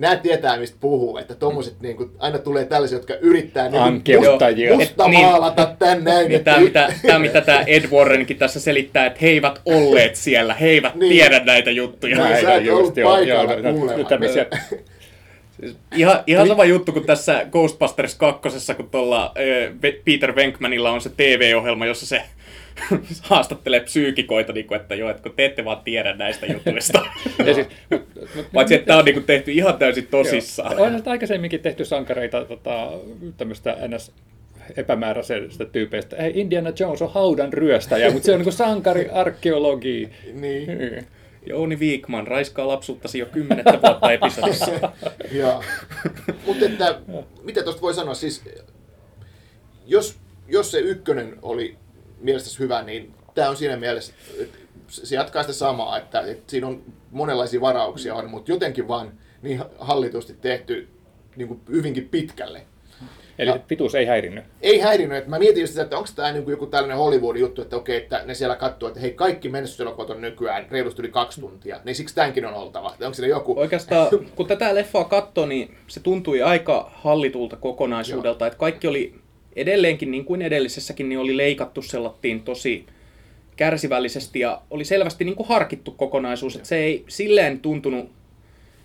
nämä 0.00 0.16
tietää, 0.16 0.56
mistä 0.56 0.76
puhuu, 0.80 1.18
että 1.18 1.34
tommoset 1.34 1.74
mm. 1.74 1.82
niin 1.82 1.96
kuin, 1.96 2.10
aina 2.18 2.38
tulee 2.38 2.64
tällaisia, 2.64 2.98
jotka 2.98 3.14
yrittää 3.14 3.68
niin 3.68 3.82
musta, 3.82 4.76
musta 4.76 5.08
niin, 5.08 5.26
maalata 5.26 5.74
tän 5.78 6.04
näin. 6.04 6.28
Niin, 6.28 6.44
tämä, 6.44 6.60
mitä, 6.60 6.92
tämä, 7.02 7.18
mitä 7.18 7.40
tämä 7.40 7.62
Ed 7.66 7.90
Warrenkin 7.90 8.38
tässä 8.38 8.60
selittää, 8.60 9.06
että 9.06 9.18
he 9.22 9.28
eivät 9.28 9.60
olleet 9.64 10.16
siellä, 10.16 10.54
he 10.54 10.68
eivät 10.68 10.94
niin. 10.94 11.10
tiedä 11.12 11.44
näitä 11.44 11.70
juttuja. 11.70 12.16
Näin, 12.16 12.40
sä 12.40 12.54
et 12.54 12.64
just, 12.64 12.78
ollut 12.78 12.94
paikalla 12.94 13.52
joo, 13.52 13.62
joo, 13.62 13.72
kuulemassa. 13.72 14.46
Siis 15.60 15.76
ihan, 15.96 16.20
ihan 16.26 16.48
sama 16.48 16.64
juttu 16.64 16.92
kuin 16.92 17.06
tässä 17.06 17.46
Ghostbusters 17.50 18.14
2, 18.14 18.48
kun 18.76 18.90
tuolla 18.90 19.24
äh, 19.24 19.92
Peter 20.04 20.34
Venkmanilla 20.34 20.90
on 20.90 21.00
se 21.00 21.10
TV-ohjelma, 21.16 21.86
jossa 21.86 22.06
se 22.06 22.22
haastattelee 23.22 23.80
psyykikoita, 23.80 24.52
niin 24.52 24.66
kuin, 24.66 24.80
että 24.80 24.94
joo, 24.94 25.10
että 25.10 25.22
kun 25.22 25.32
te 25.36 25.44
ette 25.44 25.64
vaan 25.64 25.80
tiedä 25.84 26.14
näistä 26.14 26.46
jutuista. 26.46 27.02
ja 27.46 27.54
siis, 27.54 27.66
mut, 27.90 28.02
mut, 28.34 28.46
Paitsi, 28.52 28.74
että 28.74 28.86
tämä 28.86 28.98
on 28.98 29.04
niin 29.04 29.14
kuin, 29.14 29.26
tehty 29.26 29.52
ihan 29.52 29.78
täysin 29.78 30.06
tosissaan. 30.06 30.72
Joo. 30.72 30.86
On 30.86 31.02
aikaisemminkin 31.06 31.60
tehty 31.60 31.84
sankareita 31.84 32.44
tota, 32.44 32.92
tämmöistä 33.36 33.76
ns 33.88 34.12
epämääräisestä 34.76 35.64
tyypeistä. 35.64 36.16
Ei, 36.16 36.32
Indiana 36.40 36.72
Jones 36.78 37.02
on 37.02 37.12
haudan 37.12 37.52
ryöstäjä, 37.52 38.10
mutta 38.10 38.26
se 38.26 38.32
on 38.32 38.40
niin 38.40 38.52
sankari 38.52 39.08
arkeologi. 39.08 40.08
niin. 40.32 40.78
niin. 40.78 41.06
Jouni 41.46 41.78
Viikman 41.78 42.26
raiskaa 42.26 42.68
lapsuuttasi 42.68 43.18
jo 43.18 43.26
kymmenettä 43.26 43.78
vuotta 43.82 44.12
episodissa. 44.12 44.66
Mutta 46.46 46.64
että, 46.64 47.00
mitä 47.42 47.62
tuosta 47.62 47.82
voi 47.82 47.94
sanoa, 47.94 48.14
siis 48.14 48.44
jos, 49.86 50.16
jos 50.48 50.70
se 50.70 50.78
ykkönen 50.78 51.36
oli 51.42 51.76
mielestäsi 52.20 52.58
hyvä, 52.58 52.82
niin 52.82 53.14
tämä 53.34 53.50
on 53.50 53.56
siinä 53.56 53.76
mielessä, 53.76 54.12
se 54.88 55.14
jatkaa 55.14 55.42
sitä 55.42 55.52
samaa, 55.52 55.98
että, 55.98 56.20
että 56.20 56.50
siinä 56.50 56.66
on 56.66 56.82
monenlaisia 57.10 57.60
varauksia 57.60 58.14
on, 58.14 58.30
mutta 58.30 58.50
jotenkin 58.50 58.88
vaan 58.88 59.12
niin 59.42 59.62
hallitusti 59.78 60.32
tehty 60.40 60.88
niin 61.36 61.48
kuin 61.48 61.60
hyvinkin 61.68 62.08
pitkälle. 62.08 62.66
Eli 63.38 63.50
ja, 63.50 63.58
pituus 63.68 63.94
ei 63.94 64.06
häirinnyt? 64.06 64.44
Ei 64.62 64.80
häirinnyt. 64.80 65.18
Että 65.18 65.30
mä 65.30 65.38
mietin 65.38 65.60
just 65.60 65.70
sitä, 65.70 65.82
että 65.82 65.96
onko 65.96 66.08
tämä 66.14 66.32
niin 66.32 66.48
joku 66.48 66.66
tällainen 66.66 66.96
Hollywood-juttu, 66.96 67.62
että 67.62 67.76
okei, 67.76 67.96
että 67.96 68.22
ne 68.24 68.34
siellä 68.34 68.56
katsoo, 68.56 68.88
että 68.88 69.00
hei, 69.00 69.10
kaikki 69.10 69.48
menestyselokuvat 69.48 70.10
on 70.10 70.20
nykyään 70.20 70.66
reilusti 70.70 71.02
yli 71.02 71.10
kaksi 71.10 71.40
tuntia, 71.40 71.80
niin 71.84 71.94
siksi 71.94 72.14
tämänkin 72.14 72.46
on 72.46 72.54
oltava. 72.54 72.94
Onko 73.00 73.14
siinä 73.14 73.28
joku... 73.28 73.58
Oikeastaan, 73.58 74.08
kun 74.36 74.46
tätä 74.46 74.74
leffaa 74.74 75.04
katsoi, 75.04 75.48
niin 75.48 75.76
se 75.86 76.00
tuntui 76.00 76.42
aika 76.42 76.90
hallitulta 76.94 77.56
kokonaisuudelta, 77.56 78.46
että 78.46 78.58
kaikki 78.58 78.88
oli 78.88 79.14
edelleenkin, 79.56 80.10
niin 80.10 80.24
kuin 80.24 80.42
edellisessäkin, 80.42 81.08
niin 81.08 81.18
oli 81.18 81.36
leikattu 81.36 81.82
sellattiin 81.82 82.42
tosi 82.42 82.86
kärsivällisesti 83.56 84.40
ja 84.40 84.62
oli 84.70 84.84
selvästi 84.84 85.24
niin 85.24 85.36
kuin 85.36 85.48
harkittu 85.48 85.90
kokonaisuus, 85.90 86.56
että 86.56 86.68
se 86.68 86.76
ei 86.76 87.04
silleen 87.08 87.60
tuntunut 87.60 88.10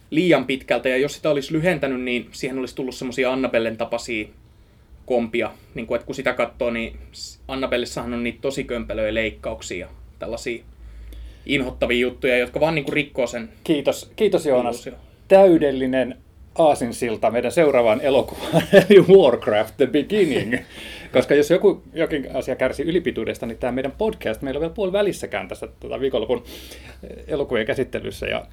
liian 0.10 0.46
pitkältä, 0.46 0.90
ja 0.90 0.98
jos 0.98 1.16
sitä 1.16 1.30
olisi 1.30 1.54
lyhentänyt, 1.54 2.02
niin 2.02 2.30
siihen 2.32 2.60
olisi 2.60 2.76
tullut 2.76 2.96
semmoisia 2.96 3.34
Annabellen 3.34 3.78
tapaisia 3.78 4.28
kompia. 5.06 5.52
Niin 5.76 5.88
kuin, 5.88 5.96
että 5.96 6.06
kun 6.06 6.16
sitä 6.16 6.34
katsoo, 6.34 6.72
niin 6.72 6.98
Annabellissahan 7.48 8.14
on 8.14 8.24
niitä 8.24 8.40
tosi 8.42 8.64
kömpelöjä 8.64 9.14
leikkauksia 9.14 9.88
ja 9.88 9.94
tällaisia 10.20 10.64
inhottavia 11.46 12.00
juttuja, 12.00 12.38
jotka 12.38 12.60
vaan 12.60 12.76
niin 12.76 12.86
kuin 12.86 12.94
rikkoo 12.94 13.28
sen. 13.28 13.50
Kiitos, 13.64 14.12
kiitos 14.16 14.46
Joonas. 14.46 14.90
Täydellinen 15.28 16.18
aasinsilta 16.56 17.32
meidän 17.32 17.52
seuraavaan 17.52 18.02
elokuvaan, 18.02 18.64
eli 18.90 19.02
Warcraft 19.02 19.78
The 19.78 19.88
Beginning. 19.88 20.56
Koska 21.14 21.36
jos 21.36 21.50
joku, 21.50 21.84
jokin 21.94 22.30
asia 22.34 22.56
kärsi 22.56 22.84
ylipituudesta, 22.84 23.46
niin 23.46 23.58
tämä 23.58 23.72
meidän 23.72 23.92
podcast, 23.92 24.42
meillä 24.42 24.58
on 24.58 24.62
vielä 24.62 24.74
puoli 24.74 24.92
välissäkään 24.92 25.48
tässä 25.48 25.68
tuota, 25.80 26.00
viikonlopun 26.00 26.44
elokuvien 27.28 27.66
käsittelyssä. 27.66 28.26
Ja, 28.26 28.46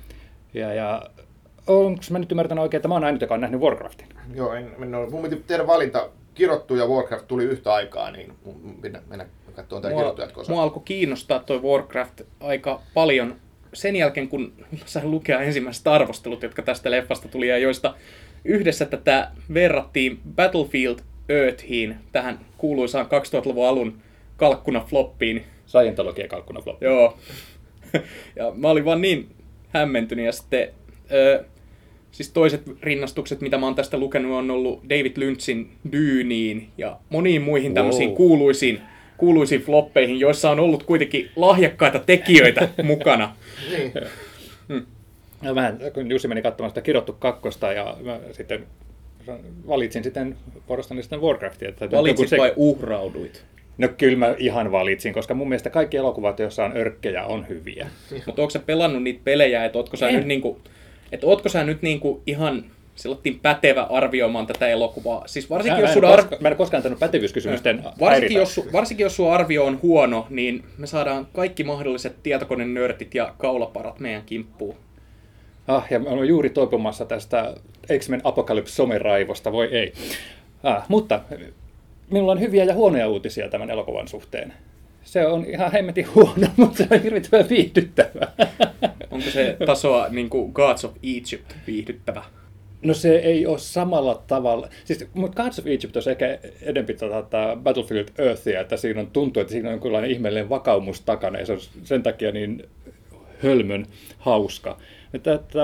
ja, 0.54 0.74
ja 0.74 1.02
onko 1.66 2.02
mä 2.10 2.18
nyt 2.18 2.32
ymmärtänyt 2.32 2.62
oikein, 2.62 2.78
että 2.78 2.88
mä 2.88 2.94
oon 2.94 3.04
ainut, 3.04 3.20
joka 3.20 3.34
on 3.34 3.40
nähnyt 3.40 3.60
Warcraftin? 3.60 4.08
Joo, 4.34 4.54
en, 4.54 4.70
en 4.82 4.94
ole. 4.94 5.10
Mun 5.10 5.22
piti 5.22 5.42
tehdä 5.46 5.66
valinta. 5.66 6.08
Kirottu 6.34 6.76
ja 6.76 6.86
Warcraft 6.86 7.28
tuli 7.28 7.44
yhtä 7.44 7.74
aikaa, 7.74 8.10
niin 8.10 8.32
mennä, 8.82 9.02
mennä 9.08 9.26
katsomaan 9.54 9.82
tämä 9.82 9.94
kirottu 9.94 10.22
jatkossa. 10.22 10.52
Mua 10.52 10.62
alkoi 10.62 10.82
kiinnostaa 10.84 11.38
toi 11.38 11.62
Warcraft 11.62 12.20
aika 12.40 12.80
paljon 12.94 13.36
sen 13.74 13.96
jälkeen, 13.96 14.28
kun 14.28 14.52
sain 14.84 15.10
lukea 15.10 15.40
ensimmäiset 15.40 15.86
arvostelut, 15.86 16.42
jotka 16.42 16.62
tästä 16.62 16.90
leffasta 16.90 17.28
tuli 17.28 17.48
ja 17.48 17.58
joista 17.58 17.94
yhdessä 18.44 18.86
tätä 18.86 19.30
verrattiin 19.54 20.20
Battlefield 20.36 20.98
Earthiin, 21.28 21.96
tähän 22.12 22.40
kuuluisaan 22.58 23.06
2000-luvun 23.06 23.68
alun 23.68 23.98
kalkkuna 24.36 24.80
floppiin. 24.80 25.44
Scientologia 25.66 26.28
kalkkuna 26.28 26.60
floppiin. 26.60 26.92
Joo. 26.92 27.18
Ja 28.36 28.52
mä 28.54 28.68
olin 28.68 28.84
vaan 28.84 29.00
niin 29.00 29.28
hämmentynyt 29.68 30.26
ja 30.26 30.32
sitten 30.32 30.68
ö, 31.12 31.44
siis 32.10 32.30
toiset 32.30 32.62
rinnastukset, 32.82 33.40
mitä 33.40 33.58
mä 33.58 33.66
oon 33.66 33.74
tästä 33.74 33.98
lukenut, 33.98 34.32
on 34.32 34.50
ollut 34.50 34.82
David 34.84 35.12
Lynchin 35.16 35.70
Dyniin 35.92 36.68
ja 36.78 36.98
moniin 37.08 37.42
muihin 37.42 37.74
tämmöisiin 37.74 38.08
wow. 38.08 38.16
kuuluisiin, 38.16 38.80
kuuluisiin 39.16 39.62
floppeihin, 39.62 40.20
joissa 40.20 40.50
on 40.50 40.60
ollut 40.60 40.82
kuitenkin 40.82 41.30
lahjakkaita 41.36 41.98
tekijöitä 41.98 42.68
mukana. 42.82 43.36
niin. 43.70 43.92
hmm. 44.68 44.86
No, 45.42 45.54
mä, 45.54 45.72
kun 45.94 46.10
Jussi 46.10 46.28
meni 46.28 46.42
katsomaan 46.42 46.70
sitä 46.70 46.80
kirjoittu 46.80 47.12
kakkosta 47.12 47.72
ja 47.72 47.96
mä 48.02 48.20
sitten 48.32 48.66
valitsin 49.68 50.04
sitten 50.04 50.36
vuorostani 50.68 51.02
sitten 51.02 51.20
Warcraftia. 51.20 51.68
Että 51.68 51.90
Valitsit 51.90 52.28
se... 52.28 52.38
vai 52.38 52.52
uhrauduit? 52.56 53.44
No 53.78 53.88
kyllä 53.88 54.18
mä 54.18 54.34
ihan 54.38 54.72
valitsin, 54.72 55.12
koska 55.12 55.34
mun 55.34 55.48
mielestä 55.48 55.70
kaikki 55.70 55.96
elokuvat, 55.96 56.38
joissa 56.38 56.64
on 56.64 56.76
örkkejä, 56.76 57.24
on 57.24 57.48
hyviä. 57.48 57.86
Mutta 58.26 58.42
onko 58.42 58.50
sä 58.50 58.58
pelannut 58.58 59.02
niitä 59.02 59.20
pelejä, 59.24 59.64
että 59.64 59.78
ootko 59.78 59.96
sä 59.96 60.08
en. 60.08 60.14
nyt 60.16 60.26
niinku 60.26 60.60
että 61.12 61.26
ootko 61.26 61.48
sä 61.48 61.64
nyt 61.64 61.82
niinku 61.82 62.22
ihan 62.26 62.64
sillattiin 62.94 63.40
pätevä 63.40 63.82
arvioimaan 63.82 64.46
tätä 64.46 64.68
elokuvaa. 64.68 65.22
Siis 65.26 65.50
varsinkin, 65.50 65.82
mä, 65.82 65.88
jos 65.88 66.00
mä, 66.00 66.08
en 66.10 66.16
koska, 66.16 66.36
mä 66.40 66.48
en 66.48 66.56
koskaan 66.56 66.78
antanut 66.78 66.98
pätevyyskysymysten 66.98 67.84
varsinkin 68.00 68.38
jos, 68.38 68.60
varsinkin 68.72 69.04
jos 69.04 69.16
sun 69.16 69.32
arvio 69.32 69.64
on 69.64 69.78
huono, 69.82 70.26
niin 70.30 70.64
me 70.78 70.86
saadaan 70.86 71.26
kaikki 71.32 71.64
mahdolliset 71.64 72.22
tietokonenörtit 72.22 73.14
ja 73.14 73.34
kaulaparat 73.38 74.00
meidän 74.00 74.22
kimppuun. 74.26 74.76
Ah, 75.68 75.86
ja 75.90 75.98
mä 75.98 76.08
olen 76.08 76.28
juuri 76.28 76.50
toipumassa 76.50 77.04
tästä 77.04 77.54
X-Men 77.98 78.20
Apocalypse 78.24 78.74
someraivosta, 78.74 79.52
voi 79.52 79.68
ei. 79.72 79.92
Ah, 80.62 80.84
mutta 80.88 81.20
minulla 82.10 82.32
on 82.32 82.40
hyviä 82.40 82.64
ja 82.64 82.74
huonoja 82.74 83.08
uutisia 83.08 83.48
tämän 83.48 83.70
elokuvan 83.70 84.08
suhteen 84.08 84.52
se 85.04 85.26
on 85.26 85.44
ihan 85.44 85.72
hemmetin 85.72 86.14
huono, 86.14 86.46
mutta 86.56 86.76
se 86.76 86.86
on 86.90 87.02
hirvittävän 87.02 87.48
viihdyttävää. 87.48 88.32
Onko 89.10 89.30
se 89.30 89.56
tasoa 89.66 90.08
niin 90.08 90.30
kuin 90.30 90.52
Gods 90.52 90.84
of 90.84 90.92
Egypt 91.02 91.52
viihdyttävä? 91.66 92.24
No 92.82 92.94
se 92.94 93.16
ei 93.16 93.46
ole 93.46 93.58
samalla 93.58 94.22
tavalla. 94.26 94.68
Siis, 94.84 95.06
mutta 95.14 95.42
Gods 95.42 95.58
of 95.58 95.66
Egypt 95.66 95.96
on 95.96 96.02
ehkä 96.10 96.38
edempi 96.62 96.94
tota, 96.94 97.56
Battlefield 97.62 98.08
Earthia, 98.18 98.60
että 98.60 98.76
siinä 98.76 99.00
on 99.00 99.10
tuntuu, 99.10 99.40
että 99.40 99.52
siinä 99.52 99.68
on 99.68 99.72
jonkinlainen 99.72 100.10
ihmeellinen 100.10 100.48
vakaumus 100.48 101.00
takana 101.00 101.38
ja 101.38 101.46
se 101.46 101.52
on 101.52 101.60
sen 101.84 102.02
takia 102.02 102.32
niin 102.32 102.64
hölmön 103.42 103.86
hauska. 104.18 104.78
Että, 105.14 105.34
että, 105.34 105.58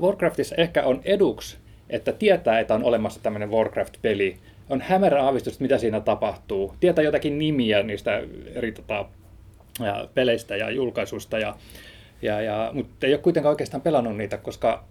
Warcraftissa 0.00 0.54
ehkä 0.56 0.82
on 0.82 1.00
eduksi, 1.04 1.56
että 1.90 2.12
tietää, 2.12 2.60
että 2.60 2.74
on 2.74 2.84
olemassa 2.84 3.20
tämmöinen 3.22 3.50
Warcraft-peli, 3.50 4.36
on 4.68 4.80
hämärä 4.80 5.22
aavistus, 5.22 5.60
mitä 5.60 5.78
siinä 5.78 6.00
tapahtuu. 6.00 6.74
Tietää 6.80 7.04
jotakin 7.04 7.38
nimiä 7.38 7.82
niistä 7.82 8.22
eri 8.54 8.72
tota, 8.72 9.04
ja 9.84 10.08
peleistä 10.14 10.56
ja 10.56 10.70
julkaisuista, 10.70 11.38
ja, 11.38 11.56
ja, 12.22 12.40
ja, 12.40 12.70
mutta 12.72 13.06
ei 13.06 13.12
ole 13.12 13.20
kuitenkaan 13.20 13.50
oikeastaan 13.50 13.80
pelannut 13.80 14.16
niitä, 14.16 14.38
koska 14.38 14.84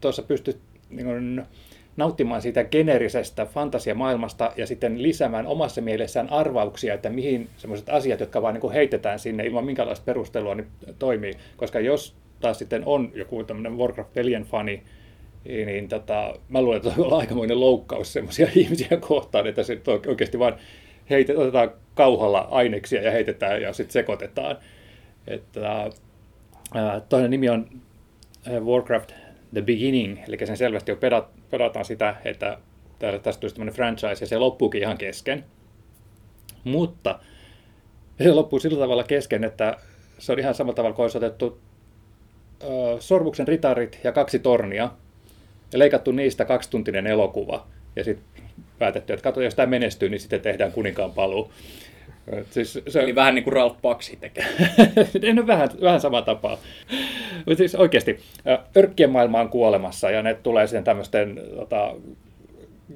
tuossa 0.00 0.22
pystyt 0.22 0.60
niin 0.90 1.06
kuin, 1.06 1.46
nauttimaan 1.96 2.42
siitä 2.42 2.64
generisestä 2.64 3.46
fantasiamaailmasta 3.46 4.52
ja 4.56 4.66
sitten 4.66 5.02
lisäämään 5.02 5.46
omassa 5.46 5.80
mielessään 5.80 6.30
arvauksia, 6.30 6.94
että 6.94 7.10
mihin 7.10 7.48
sellaiset 7.56 7.88
asiat, 7.88 8.20
jotka 8.20 8.42
vaan 8.42 8.54
niin 8.54 8.72
heitetään 8.72 9.18
sinne 9.18 9.46
ilman 9.46 9.64
minkälaista 9.64 10.04
perustelua, 10.04 10.54
niin 10.54 10.68
toimii. 10.98 11.32
Koska 11.56 11.80
jos 11.80 12.16
taas 12.40 12.58
sitten 12.58 12.82
on 12.86 13.12
joku 13.14 13.44
tämmöinen 13.44 13.78
Warcraft-pelien 13.78 14.44
fani, 14.44 14.82
niin, 15.44 15.66
niin 15.66 15.88
tota, 15.88 16.34
mä 16.48 16.62
luulen, 16.62 16.76
että 16.76 17.02
on 17.02 17.18
aikamoinen 17.20 17.60
loukkaus 17.60 18.12
sellaisia 18.12 18.48
ihmisiä 18.54 18.98
kohtaan, 19.00 19.46
että 19.46 19.62
se 19.62 19.80
oikeasti 20.06 20.38
vaan 20.38 20.56
heitet, 21.10 21.36
otetaan 21.36 21.70
kauhalla 21.94 22.48
aineksia 22.50 23.02
ja 23.02 23.10
heitetään 23.10 23.62
ja 23.62 23.72
sitten 23.72 23.92
sekoitetaan. 23.92 24.56
Että, 25.26 25.90
ää, 26.74 27.00
toinen 27.00 27.30
nimi 27.30 27.48
on 27.48 27.68
Warcraft 28.60 29.12
The 29.52 29.62
Beginning, 29.62 30.18
eli 30.28 30.46
sen 30.46 30.56
selvästi 30.56 30.90
jo 30.90 30.96
pedat, 30.96 31.28
pedataan 31.50 31.84
sitä, 31.84 32.16
että 32.24 32.58
tästä 33.22 33.40
tulisi 33.40 33.54
tämmöinen 33.56 33.74
franchise 33.74 34.24
ja 34.24 34.26
se 34.26 34.38
loppuukin 34.38 34.82
ihan 34.82 34.98
kesken. 34.98 35.44
Mutta 36.64 37.18
se 38.18 38.32
loppuu 38.32 38.58
sillä 38.58 38.78
tavalla 38.78 39.04
kesken, 39.04 39.44
että 39.44 39.76
se 40.18 40.32
on 40.32 40.38
ihan 40.38 40.54
samalla 40.54 40.74
tavalla 40.76 40.96
kuin 40.96 41.04
olisi 41.04 41.18
otettu 41.18 41.60
Sormuksen 43.00 43.48
ritarit 43.48 44.00
ja 44.04 44.12
kaksi 44.12 44.38
tornia, 44.38 44.90
ja 45.72 45.78
leikattu 45.78 46.12
niistä 46.12 46.44
kaksituntinen 46.44 47.06
elokuva. 47.06 47.66
Ja 47.96 48.04
sitten 48.04 48.44
päätetty, 48.78 49.12
että 49.12 49.24
katso, 49.24 49.40
jos 49.40 49.54
tämä 49.54 49.66
menestyy, 49.66 50.08
niin 50.08 50.20
sitten 50.20 50.40
tehdään 50.40 50.72
kuninkaan 50.72 51.12
paluu. 51.12 51.52
Siis 52.50 52.78
se... 52.88 53.00
Eli 53.00 53.14
vähän 53.14 53.34
niin 53.34 53.44
kuin 53.44 53.52
Ralph 53.52 53.76
Paksi 53.82 54.16
tekee. 54.16 54.46
no, 55.34 55.46
vähän, 55.46 55.68
vähän 55.80 56.00
sama 56.00 56.22
tapaa. 56.22 56.58
Mutta 57.36 57.56
siis 57.56 57.74
oikeasti, 57.74 58.20
örkkien 58.76 59.10
maailma 59.10 59.40
on 59.40 59.48
kuolemassa 59.48 60.10
ja 60.10 60.22
ne 60.22 60.34
tulee 60.34 60.66
sitten 60.66 60.84
tämmöisten 60.84 61.40
tota, 61.56 61.94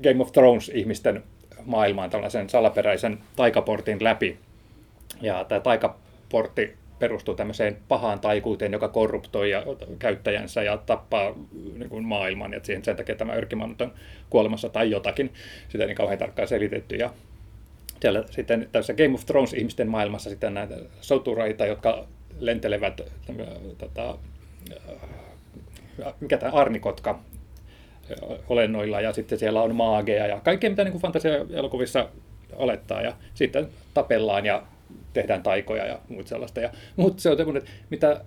Game 0.02 0.22
of 0.22 0.32
Thrones-ihmisten 0.32 1.22
maailmaan 1.64 2.10
tällaisen 2.10 2.48
salaperäisen 2.48 3.18
taikaportin 3.36 4.04
läpi. 4.04 4.38
Ja 5.20 5.44
tämä 5.44 5.60
taikaportti 5.60 6.76
perustuu 6.98 7.34
tämmöiseen 7.34 7.76
pahaan 7.88 8.20
taikuuteen, 8.20 8.72
joka 8.72 8.88
korruptoi 8.88 9.50
ja 9.50 9.62
käyttäjänsä 9.98 10.62
ja 10.62 10.76
tappaa 10.76 11.34
niin 11.78 11.88
kuin 11.88 12.04
maailman, 12.04 12.52
ja 12.52 12.60
siihen 12.62 12.84
sen 12.84 12.96
takia 12.96 13.14
tämä 13.14 13.32
örkkimaailma 13.32 13.76
on 13.80 13.92
kuolemassa 14.30 14.68
tai 14.68 14.90
jotakin. 14.90 15.32
Sitä 15.68 15.84
ei 15.84 15.86
niin 15.86 15.96
kauhean 15.96 16.18
tarkkaan 16.18 16.48
selitetty. 16.48 16.96
Ja 16.96 17.10
siellä 18.00 18.24
sitten 18.30 18.68
tässä 18.72 18.94
Game 18.94 19.14
of 19.14 19.26
Thrones-ihmisten 19.26 19.88
maailmassa 19.88 20.30
sitten 20.30 20.54
näitä 20.54 20.74
sotureita, 21.00 21.66
jotka 21.66 22.06
lentelevät 22.38 23.00
tota, 23.78 24.18
mikä 26.20 26.38
tämä 26.38 26.52
arnikotka 26.52 27.20
olennoilla 28.48 29.00
ja 29.00 29.12
sitten 29.12 29.38
siellä 29.38 29.62
on 29.62 29.74
maageja 29.74 30.26
ja 30.26 30.40
kaikkea 30.40 30.70
mitä 30.70 30.84
niin 30.84 30.98
fantasia-elokuvissa 30.98 32.08
olettaa 32.52 33.02
ja 33.02 33.14
sitten 33.34 33.68
tapellaan 33.94 34.46
ja 34.46 34.62
tehdään 35.12 35.42
taikoja 35.42 35.86
ja 35.86 35.98
muut 36.08 36.26
sellaista. 36.26 36.60
Ja, 36.60 36.70
mutta 36.96 37.22
se 37.22 37.30
on 37.30 37.36
semmoinen, 37.36 37.62
mitä 37.90 38.20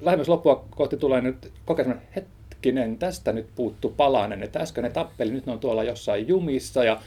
lähemmäs 0.00 0.28
loppua 0.28 0.64
kohti 0.70 0.96
tulee 0.96 1.20
nyt 1.20 1.52
kokea 1.64 1.96
hetkinen, 2.16 2.98
tästä 2.98 3.32
nyt 3.32 3.46
puuttu 3.54 3.94
palanen, 3.96 4.42
että 4.42 4.58
äsken 4.58 4.84
ne 4.84 4.90
tappeli, 4.90 5.30
nyt 5.30 5.46
ne 5.46 5.52
on 5.52 5.60
tuolla 5.60 5.84
jossain 5.84 6.28
jumissa 6.28 6.84
ja 6.84 7.00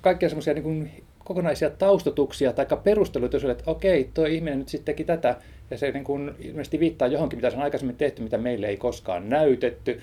kaikkea 0.00 0.28
semmoisia 0.28 0.54
niin 0.54 1.04
kokonaisia 1.26 1.70
taustatuksia 1.70 2.52
tai 2.52 2.66
perusteluita 2.84 3.38
sille, 3.38 3.52
että 3.52 3.70
okei, 3.70 4.10
tuo 4.14 4.26
ihminen 4.26 4.58
nyt 4.58 4.68
sitten 4.68 4.94
teki 4.94 5.04
tätä, 5.04 5.36
ja 5.70 5.78
se 5.78 5.90
niin 5.90 6.04
kuin 6.04 6.30
ilmeisesti 6.38 6.80
viittaa 6.80 7.08
johonkin, 7.08 7.38
mitä 7.38 7.50
se 7.50 7.56
on 7.56 7.62
aikaisemmin 7.62 7.96
tehty, 7.96 8.22
mitä 8.22 8.38
meille 8.38 8.66
ei 8.66 8.76
koskaan 8.76 9.28
näytetty. 9.28 10.00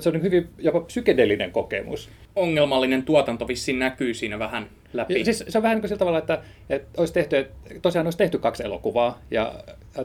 Se 0.00 0.08
on 0.08 0.22
hyvin 0.22 0.48
jopa 0.58 0.80
psykedelinen 0.80 1.52
kokemus. 1.52 2.10
Ongelmallinen 2.36 3.02
tuotanto 3.02 3.48
vissiin 3.48 3.78
näkyy 3.78 4.14
siinä 4.14 4.38
vähän 4.38 4.66
läpi. 4.92 5.18
Ja 5.18 5.24
siis 5.24 5.44
se 5.48 5.58
on 5.58 5.62
vähän 5.62 5.74
niin 5.74 5.82
kuin 5.82 5.88
sillä 5.88 5.98
tavalla, 5.98 6.18
että, 6.18 6.42
että 6.70 6.88
olisi 7.00 7.12
tehty, 7.12 7.36
että 7.36 7.54
tosiaan 7.82 8.06
olisi 8.06 8.18
tehty 8.18 8.38
kaksi 8.38 8.64
elokuvaa, 8.64 9.18
ja 9.30 9.54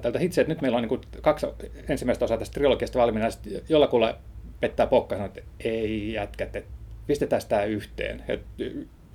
tältä 0.02 0.20
itse, 0.20 0.42
että 0.42 0.54
nyt 0.54 0.62
meillä 0.62 0.76
on 0.76 0.82
niin 0.82 0.90
kuin 0.90 1.02
kaksi 1.22 1.48
ensimmäistä 1.90 2.26
osaa 2.26 2.38
tästä 2.38 2.54
trilogiasta 2.54 3.00
valmiina, 3.00 3.28
ja 3.46 3.60
jollakulla 3.70 4.18
pettää 4.60 4.88
pokka 4.88 5.16
sanoo, 5.16 5.28
että 5.28 5.42
ei 5.60 6.14
jätkät, 6.14 6.56
että 6.56 6.72
pistetään 7.08 7.42
sitä 7.42 7.64
yhteen. 7.64 8.24
Et 8.28 8.42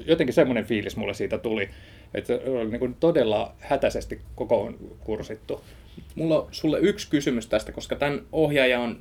jotenkin 0.07 0.35
semmoinen 0.35 0.65
fiilis 0.65 0.97
mulle 0.97 1.15
siitä 1.15 1.39
tuli, 1.39 1.71
että 2.15 2.27
se 2.27 2.51
oli 2.51 2.71
niin 2.71 2.81
kuin 2.81 2.95
todella 2.95 3.55
hätäisesti 3.59 4.21
koko 4.35 4.73
kursittu. 5.01 5.65
Mulla 6.15 6.41
on 6.41 6.49
sulle 6.51 6.79
yksi 6.79 7.11
kysymys 7.11 7.47
tästä, 7.47 7.73
koska 7.73 7.97
tämän 7.97 8.23
ohjaaja 8.33 8.81
on 8.81 8.99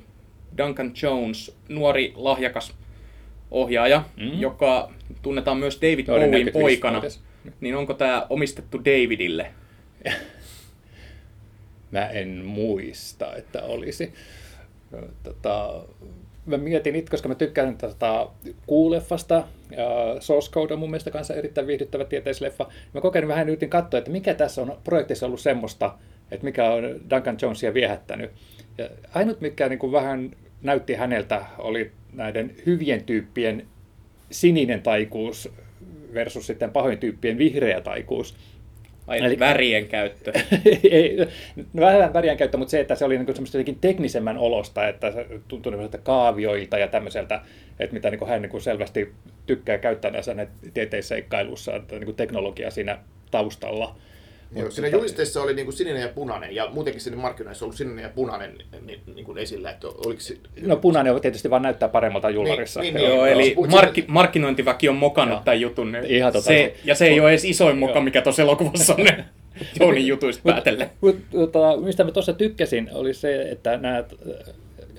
Duncan 0.58 0.92
Jones, 1.02 1.56
nuori 1.68 2.12
lahjakas 2.16 2.74
ohjaaja, 3.50 4.04
mm. 4.16 4.40
joka 4.40 4.92
tunnetaan 5.22 5.56
myös 5.56 5.78
David 5.82 6.06
Bowen 6.06 6.52
poikana. 6.52 7.02
Niin 7.60 7.76
onko 7.76 7.94
tämä 7.94 8.26
omistettu 8.30 8.78
Davidille? 8.84 9.50
Mä 11.90 12.06
en 12.06 12.44
muista, 12.44 13.36
että 13.36 13.62
olisi. 13.62 14.12
Tota, 15.22 15.84
mä 16.46 16.56
mietin 16.56 16.96
itse, 16.96 17.10
koska 17.10 17.28
mä 17.28 17.34
tykkään 17.34 17.78
tästä 17.78 18.26
kuuleffasta, 18.66 19.44
ja 19.70 20.16
Source 20.20 20.50
Code 20.50 20.74
on 20.74 20.80
mun 20.80 20.90
mielestä 20.90 21.10
kanssa 21.10 21.34
erittäin 21.34 21.66
viihdyttävä 21.66 22.04
tieteisleffa. 22.04 22.68
Mä 22.94 23.00
kokeilin 23.00 23.28
vähän 23.28 23.48
yritin 23.48 23.70
katsoa, 23.70 23.98
että 23.98 24.10
mikä 24.10 24.34
tässä 24.34 24.62
on 24.62 24.78
projektissa 24.84 25.26
ollut 25.26 25.40
semmoista, 25.40 25.94
että 26.30 26.44
mikä 26.44 26.70
on 26.70 26.82
Duncan 27.10 27.38
Jonesia 27.42 27.74
viehättänyt. 27.74 28.30
Ja 28.78 28.88
ainut, 29.14 29.40
mikä 29.40 29.68
niin 29.68 29.78
kuin 29.78 29.92
vähän 29.92 30.30
näytti 30.62 30.94
häneltä, 30.94 31.44
oli 31.58 31.92
näiden 32.12 32.54
hyvien 32.66 33.04
tyyppien 33.04 33.66
sininen 34.30 34.82
taikuus 34.82 35.52
versus 36.14 36.46
sitten 36.46 36.70
pahoin 36.70 36.98
tyyppien 36.98 37.38
vihreä 37.38 37.80
taikuus. 37.80 38.36
Ai 39.10 39.18
Eli, 39.18 39.38
värien 39.38 39.88
käyttö. 39.88 40.32
ei, 40.90 41.16
no 41.72 41.82
vähän 41.82 42.12
värien 42.12 42.36
käyttö, 42.36 42.56
mutta 42.56 42.70
se, 42.70 42.80
että 42.80 42.94
se 42.94 43.04
oli 43.04 43.18
niin 43.18 43.34
semmoista 43.34 43.56
jotenkin 43.56 43.80
teknisemmän 43.80 44.38
olosta, 44.38 44.88
että 44.88 45.12
se 45.12 45.26
tuntui 45.48 45.76
niin 45.76 45.90
kaavioilta 46.02 46.78
ja 46.78 46.88
tämmöiseltä, 46.88 47.40
että 47.78 47.94
mitä 47.94 48.10
niin 48.10 48.28
hän 48.28 48.42
niin 48.42 48.60
selvästi 48.60 49.12
tykkää 49.46 49.78
käyttää 49.78 50.10
näissä 50.10 50.46
tieteisseikkailuissa, 50.74 51.76
että 51.76 51.98
niin 51.98 52.14
teknologia 52.14 52.70
siinä 52.70 52.98
taustalla. 53.30 53.96
Joo, 54.56 54.70
siinä 54.70 54.88
julisteessa 54.88 55.42
oli 55.42 55.54
niin 55.54 55.66
kuin 55.66 55.74
sininen 55.74 56.02
ja 56.02 56.08
punainen, 56.08 56.54
ja 56.54 56.68
muutenkin 56.72 57.00
siinä 57.00 57.16
markkinoissa 57.16 57.64
on 57.64 57.66
ollut 57.66 57.76
sininen 57.76 58.02
ja 58.02 58.08
punainen 58.08 58.58
niin, 58.86 59.00
niin 59.14 59.24
kuin 59.24 59.38
esillä. 59.38 59.70
Että 59.70 59.88
oliko 59.88 60.20
se... 60.20 60.36
No 60.62 60.76
punainen 60.76 61.14
on 61.14 61.20
tietysti 61.20 61.50
vaan 61.50 61.62
näyttää 61.62 61.88
paremmalta 61.88 62.30
jullarissa. 62.30 62.80
Niin, 62.80 62.94
niin, 62.94 63.06
joo, 63.06 63.16
joo, 63.16 63.26
eli 63.26 63.56
markki, 63.70 64.04
markkinointiväki 64.08 64.88
on 64.88 64.96
mokannut 64.96 65.36
joo. 65.36 65.44
tämän 65.44 65.60
jutun. 65.60 65.96
Ihan 66.06 66.32
tota, 66.32 66.46
se, 66.46 66.74
ja 66.84 66.94
se 66.94 67.06
ei 67.06 67.20
ole 67.20 67.30
edes 67.30 67.44
isoin 67.44 67.78
moka, 67.78 68.00
mikä 68.00 68.22
tuossa 68.22 68.42
elokuvassa 68.42 68.94
on 68.94 69.04
ne 69.04 69.24
Jounin 69.80 70.06
jutuista 70.06 70.42
päätelle. 70.44 70.90
Tota, 71.30 71.76
mistä 71.76 72.04
mä 72.04 72.10
tuossa 72.10 72.32
tykkäsin, 72.32 72.90
oli 72.92 73.14
se, 73.14 73.42
että 73.42 73.76
nämä 73.76 74.04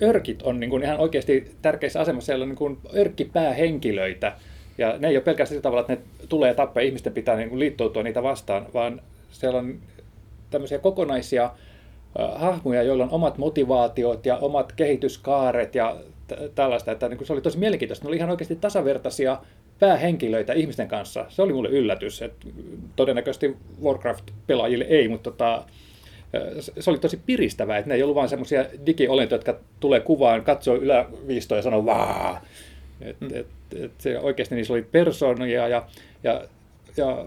örkit 0.02 0.42
on 0.42 0.60
niin 0.60 0.70
kuin 0.70 0.84
ihan 0.84 1.00
oikeasti 1.00 1.52
tärkeissä 1.62 2.00
asemassa. 2.00 2.26
Siellä 2.26 2.44
on 2.44 2.50
niin 2.50 2.58
kuin 2.58 2.78
örkkipäähenkilöitä, 2.98 4.34
ja 4.78 4.96
ne 5.00 5.08
ei 5.08 5.16
ole 5.16 5.24
pelkästään 5.24 5.48
sillä 5.48 5.62
tavalla, 5.62 5.82
että 5.82 5.94
ne 5.94 6.28
tulee 6.30 6.54
tappaa 6.54 6.84
ihmisten 6.84 7.14
pitää 7.14 7.36
niin 7.36 7.50
kuin 7.50 7.60
liittoutua 7.60 8.04
niitä 8.04 8.24
vastaan, 8.24 8.68
vaan 8.74 9.02
siellä 9.32 9.60
on 9.60 9.80
tämmöisiä 10.50 10.80
kokonaisia 10.80 11.52
hahmoja, 12.36 12.84
joilla 12.84 13.04
on 13.04 13.12
omat 13.12 13.38
motivaatiot 13.38 14.26
ja 14.26 14.38
omat 14.38 14.72
kehityskaaret 14.72 15.76
ja 15.76 15.98
t- 16.28 16.56
tällaista. 16.56 16.92
Että 16.92 17.10
niin 17.10 17.26
se 17.26 17.34
oli 17.34 17.42
tosi 17.42 17.58
mielenkiintoista. 17.58 18.06
Ne 18.06 18.08
oli 18.08 18.18
ihan 18.18 18.30
oikeasti 18.30 18.56
tasavertaisia 18.56 19.38
päähenkilöitä 19.80 20.54
ihmisten 20.54 20.88
kanssa. 20.88 21.26
Se 21.30 21.42
oli 21.42 21.54
mulle 21.54 21.70
yllätys. 21.70 22.22
Että 22.22 22.48
todennäköisesti 22.96 23.58
Warcraft-pelaajille 23.84 24.86
ei, 24.90 25.08
mutta 25.08 25.32
tota, 25.32 25.64
se 26.80 26.90
oli 26.90 26.98
tosi 26.98 27.22
piristävää, 27.26 27.78
että 27.78 27.90
ne 27.90 27.96
ei 27.96 28.04
ollut 28.04 28.16
vain 28.16 28.30
semmoisia 28.30 28.66
digiolentoja, 28.86 29.38
jotka 29.38 29.60
tulee 29.80 30.00
kuvaan, 30.00 30.44
katsoo 30.44 30.76
yläviistoa 30.76 31.58
ja 31.58 31.62
sanoo 31.62 31.86
vaa. 31.86 32.42
Et, 33.02 33.18
et, 33.34 33.48
et 33.76 33.92
se 33.98 34.20
oikeasti 34.20 34.56
niissä 34.56 34.74
oli 34.74 34.82
persoonia 34.82 35.68
ja, 35.68 35.88
ja, 36.24 36.42
ja 36.98 37.26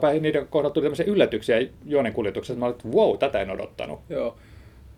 päin 0.00 0.22
niiden 0.22 0.46
kohdalla 0.46 0.74
tuli 0.74 0.84
tämmöisiä 0.84 1.06
yllätyksiä 1.06 1.66
juonenkuljetuksessa. 1.84 2.58
Mä 2.58 2.66
olin, 2.66 2.76
että 2.76 2.88
wow, 2.88 3.18
tätä 3.18 3.40
en 3.40 3.50
odottanut. 3.50 4.00
Joo. 4.08 4.36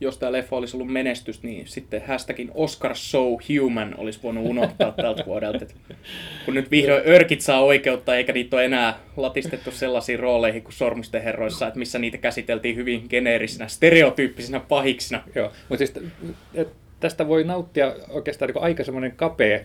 Jos 0.00 0.18
tämä 0.18 0.32
leffa 0.32 0.56
olisi 0.56 0.76
ollut 0.76 0.92
menestys, 0.92 1.42
niin 1.42 1.66
sitten 1.66 2.02
hashtagin 2.06 2.50
Oscar 2.54 2.96
So 2.96 3.20
Human 3.48 3.94
olisi 3.98 4.20
voinut 4.22 4.46
unohtaa 4.46 4.92
tältä 4.92 5.26
vuodelta. 5.26 5.66
kun 6.44 6.54
nyt 6.54 6.70
vihdoin 6.70 7.02
örkit 7.06 7.40
saa 7.40 7.60
oikeutta, 7.60 8.16
eikä 8.16 8.32
niitä 8.32 8.56
ole 8.56 8.64
enää 8.64 8.98
latistettu 9.16 9.70
sellaisiin 9.70 10.18
rooleihin 10.18 10.62
kuin 10.62 10.72
Sormusten 10.72 11.22
herroissa, 11.22 11.66
että 11.66 11.78
missä 11.78 11.98
niitä 11.98 12.18
käsiteltiin 12.18 12.76
hyvin 12.76 13.06
geneerisinä, 13.10 13.68
stereotyyppisinä 13.68 14.60
pahiksina. 14.60 15.22
Joo, 15.34 15.52
mutta 15.68 15.86
siis 15.86 16.10
tästä 17.00 17.28
voi 17.28 17.44
nauttia 17.44 17.94
oikeastaan 18.08 18.50
niin 18.50 18.62
aika 18.62 18.84
semmoinen 18.84 19.12
kapea 19.12 19.60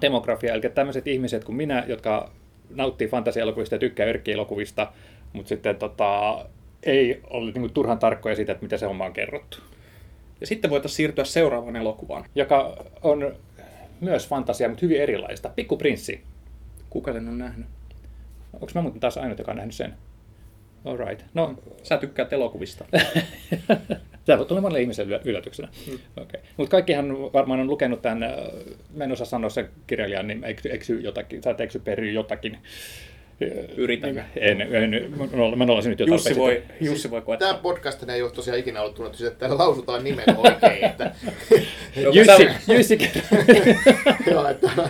demografia, 0.00 0.54
eli 0.54 0.62
tämmöiset 0.74 1.06
ihmiset 1.06 1.44
kuin 1.44 1.56
minä, 1.56 1.84
jotka 1.86 2.30
nauttii 2.74 3.08
fantasiaelokuvista 3.08 3.74
ja 3.74 3.78
tykkää 3.78 4.06
örkkielokuvista, 4.06 4.92
mutta 5.32 5.48
sitten 5.48 5.76
tota, 5.76 6.44
ei 6.82 7.20
ole 7.30 7.44
niin 7.44 7.60
kuin, 7.60 7.72
turhan 7.72 7.98
tarkkoja 7.98 8.36
siitä, 8.36 8.52
että 8.52 8.64
mitä 8.64 8.76
se 8.76 8.86
homma 8.86 9.04
on 9.04 9.12
kerrottu. 9.12 9.58
Ja 10.40 10.46
sitten 10.46 10.70
voitaisiin 10.70 10.96
siirtyä 10.96 11.24
seuraavaan 11.24 11.76
elokuvaan. 11.76 12.24
Joka 12.34 12.84
on 13.02 13.34
myös 14.00 14.28
fantasia, 14.28 14.68
mutta 14.68 14.86
hyvin 14.86 15.00
erilaista. 15.00 15.50
Pikku 15.56 15.76
prinssi. 15.76 16.20
Kuka 16.90 17.12
sen 17.12 17.28
on 17.28 17.38
nähnyt? 17.38 17.66
Onko 18.52 18.66
mä 18.74 18.82
muuten 18.82 19.00
taas 19.00 19.18
ainut, 19.18 19.38
joka 19.38 19.50
on 19.50 19.56
nähnyt 19.56 19.74
sen? 19.74 19.94
Alright. 20.84 21.24
No, 21.34 21.54
Sä 21.82 21.98
tykkäät 21.98 22.32
elokuvista. 22.32 22.84
Tämä 24.30 24.38
voi 24.38 24.46
tulla 24.46 24.60
monelle 24.60 24.80
ihmiselle 24.80 25.20
yllätyksenä. 25.24 25.68
Mm. 25.86 25.98
Okay. 26.16 26.40
Mutta 26.56 26.70
kaikkihan 26.70 27.32
varmaan 27.32 27.60
on 27.60 27.66
lukenut 27.66 28.02
tämän, 28.02 28.18
mä 28.94 29.04
en 29.04 29.12
osaa 29.12 29.26
sanoa 29.26 29.50
sen 29.50 29.68
kirjailijan, 29.86 30.26
niin 30.26 30.44
eksy, 30.44 30.72
eksy 30.72 31.00
jotakin, 31.00 31.42
sä 31.42 31.54
eksy 31.58 31.78
pery 31.78 32.10
jotakin. 32.10 32.58
Yritän. 33.76 34.24
En, 34.36 34.60
en, 34.60 34.94
en 34.94 35.58
mä 35.58 35.64
nolasin 35.64 35.90
nyt 35.90 36.00
jo 36.00 36.06
Jussi 36.06 36.36
voi, 36.36 36.62
Jussi 36.80 37.10
voi 37.10 37.22
koettaa. 37.22 37.48
Tämä 37.48 37.60
podcast 37.62 38.08
ei 38.08 38.22
ole 38.22 38.30
tosiaan 38.30 38.58
ikinä 38.58 38.80
ollut 38.80 38.94
tunnettu 38.94 39.26
että 39.26 39.38
täällä 39.38 39.58
lausutaan 39.58 40.04
nimen 40.04 40.24
oikein. 40.36 40.84
Että... 40.84 41.14
Jussi, 42.12 42.48
Jussi 42.74 42.98
Joo, 44.30 44.48
että 44.48 44.70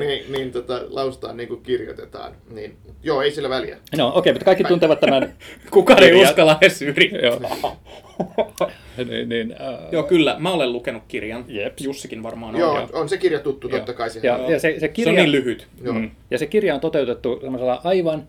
niin, 0.00 0.32
niin 0.32 0.52
tota, 0.52 0.82
lausutaan 0.88 1.36
niin 1.36 1.48
kuin 1.48 1.62
kirjoitetaan. 1.62 2.32
Niin, 2.50 2.76
joo, 3.02 3.22
ei 3.22 3.30
sillä 3.30 3.48
väliä. 3.48 3.76
No 3.96 4.08
okei, 4.08 4.18
okay, 4.18 4.32
mutta 4.32 4.44
kaikki 4.44 4.64
tuntevat 4.64 5.00
tämän. 5.00 5.34
Kukaan 5.70 6.02
ei 6.02 6.22
uskalla 6.22 6.58
edes 6.60 6.82
yrittää. 6.82 7.20
niin, 9.10 9.28
niin, 9.28 9.50
uh... 9.50 9.92
Joo, 9.92 10.02
kyllä. 10.02 10.36
Mä 10.38 10.50
olen 10.52 10.72
lukenut 10.72 11.02
kirjan. 11.08 11.44
Jeps. 11.48 11.84
Jussikin 11.84 12.22
varmaan 12.22 12.54
on. 12.54 12.60
Joo, 12.60 12.88
on 12.92 13.08
se 13.08 13.18
kirja 13.18 13.38
tuttu 13.38 13.68
Joo. 13.68 13.78
totta 13.78 13.92
kai. 13.92 14.08
Ja, 14.22 14.38
ja 14.48 14.60
se, 14.60 14.80
se, 14.80 14.88
kirja, 14.88 15.04
se 15.04 15.10
on 15.10 15.24
niin 15.24 15.32
lyhyt. 15.32 15.68
Joo. 15.82 15.94
Mm. 15.94 16.10
Ja 16.30 16.38
se 16.38 16.46
kirja 16.46 16.74
on 16.74 16.80
toteutettu 16.80 17.38
semmoisella 17.40 17.80
aivan 17.84 18.28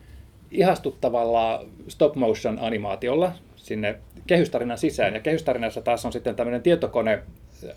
ihastuttavalla 0.52 1.66
stop 1.88 2.16
motion 2.16 2.60
animaatiolla 2.60 3.32
sinne 3.56 3.96
kehystarinan 4.28 4.78
sisään. 4.78 5.14
Ja 5.14 5.20
kehystarinassa 5.20 5.82
taas 5.82 6.06
on 6.06 6.14
sitten 6.14 6.36
tämmöinen 6.36 6.62
tietokone 6.62 7.24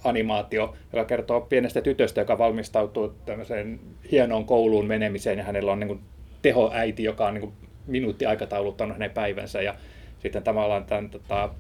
animaatio, 0.05 0.75
joka 0.93 1.05
kertoo 1.05 1.41
pienestä 1.41 1.81
tytöstä, 1.81 2.21
joka 2.21 2.39
valmistautuu 2.39 3.15
tämmöiseen 3.27 3.81
hienoon 4.13 4.45
kouluun 4.45 4.87
menemiseen 4.87 5.39
ja 5.39 5.45
hänellä 5.45 5.73
on 5.73 5.81
niin 5.81 5.89
kuin 5.89 6.01
tehoäiti, 6.43 7.05
joka 7.05 7.27
on 7.27 7.35
niin 7.35 7.41
kuin 7.41 7.53
minuutti 7.87 8.27
aikatauluttanut 8.27 8.95
hänen 8.95 9.11
päivänsä 9.11 9.63
ja 9.63 9.75
sitten 10.19 10.43
tavallaan 10.43 10.85
tämän 10.85 11.11
tota, 11.11 11.51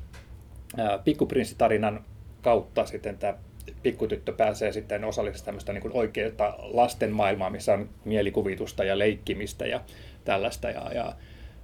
pikkuprinssitarinan 1.04 2.04
kautta 2.42 2.86
sitten 2.86 3.18
tämä 3.18 3.34
pikkutyttö 3.82 4.32
pääsee 4.32 4.72
sitten 4.72 5.04
osalliseksi 5.04 5.44
tämmöistä 5.44 5.72
niin 5.72 5.90
oikeaa 5.92 6.56
lasten 6.58 7.12
maailmaa, 7.12 7.50
missä 7.50 7.72
on 7.74 7.88
mielikuvitusta 8.04 8.84
ja 8.84 8.98
leikkimistä 8.98 9.66
ja 9.66 9.80
tällaista. 10.24 10.70
Ja, 10.70 10.92
ja 10.94 11.12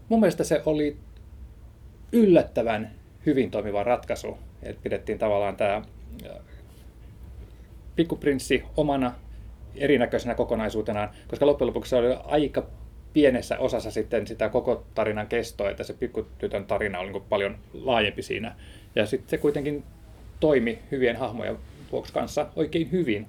mun 0.08 0.20
mielestä 0.20 0.44
se 0.44 0.62
oli 0.66 0.96
yllättävän 2.12 2.90
hyvin 3.26 3.50
toimiva 3.50 3.82
ratkaisu, 3.82 4.38
että 4.62 4.82
pidettiin 4.82 5.18
tavallaan 5.18 5.56
tämä 5.56 5.82
pikkuprinssi 7.96 8.64
omana 8.76 9.12
erinäköisenä 9.76 10.34
kokonaisuutenaan, 10.34 11.10
koska 11.28 11.46
loppujen 11.46 11.66
lopuksi 11.66 11.90
se 11.90 11.96
oli 11.96 12.16
aika 12.24 12.66
pienessä 13.12 13.58
osassa 13.58 13.90
sitten 13.90 14.26
sitä 14.26 14.48
koko 14.48 14.86
tarinan 14.94 15.26
kestoa, 15.26 15.70
että 15.70 15.84
se 15.84 15.92
pikkutytön 15.92 16.64
tarina 16.64 16.98
oli 16.98 17.12
niin 17.12 17.22
paljon 17.28 17.58
laajempi 17.74 18.22
siinä. 18.22 18.56
Ja 18.94 19.06
sitten 19.06 19.30
se 19.30 19.38
kuitenkin 19.38 19.84
toimi 20.40 20.78
hyvien 20.90 21.16
hahmojen 21.16 21.58
vuoksi 21.92 22.12
kanssa 22.12 22.46
oikein 22.56 22.92
hyvin. 22.92 23.26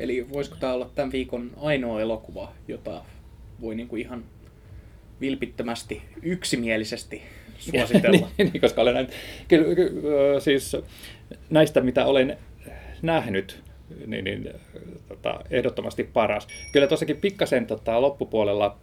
Eli 0.00 0.26
voisiko 0.32 0.56
tämä 0.60 0.72
olla 0.72 0.90
tämän 0.94 1.12
viikon 1.12 1.50
ainoa 1.56 2.00
elokuva, 2.00 2.52
jota 2.68 3.04
voi 3.60 3.74
niin 3.74 3.88
kuin 3.88 4.02
ihan 4.02 4.24
vilpittömästi, 5.20 6.02
yksimielisesti 6.22 7.22
suositella? 7.58 8.28
niin, 8.38 8.50
niin, 8.52 8.60
koska 8.60 8.82
olen 8.82 8.94
näin, 8.94 9.08
kyllä, 9.48 9.74
kyllä, 9.74 10.40
siis 10.40 10.76
näistä, 11.50 11.80
mitä 11.80 12.06
olen 12.06 12.36
nähnyt, 13.02 13.62
niin, 14.06 14.24
niin 14.24 14.50
tota, 15.08 15.40
ehdottomasti 15.50 16.04
paras. 16.04 16.48
Kyllä 16.72 16.86
tuossakin 16.86 17.16
pikkasen 17.16 17.66
tota, 17.66 18.00
loppupuolella, 18.00 18.76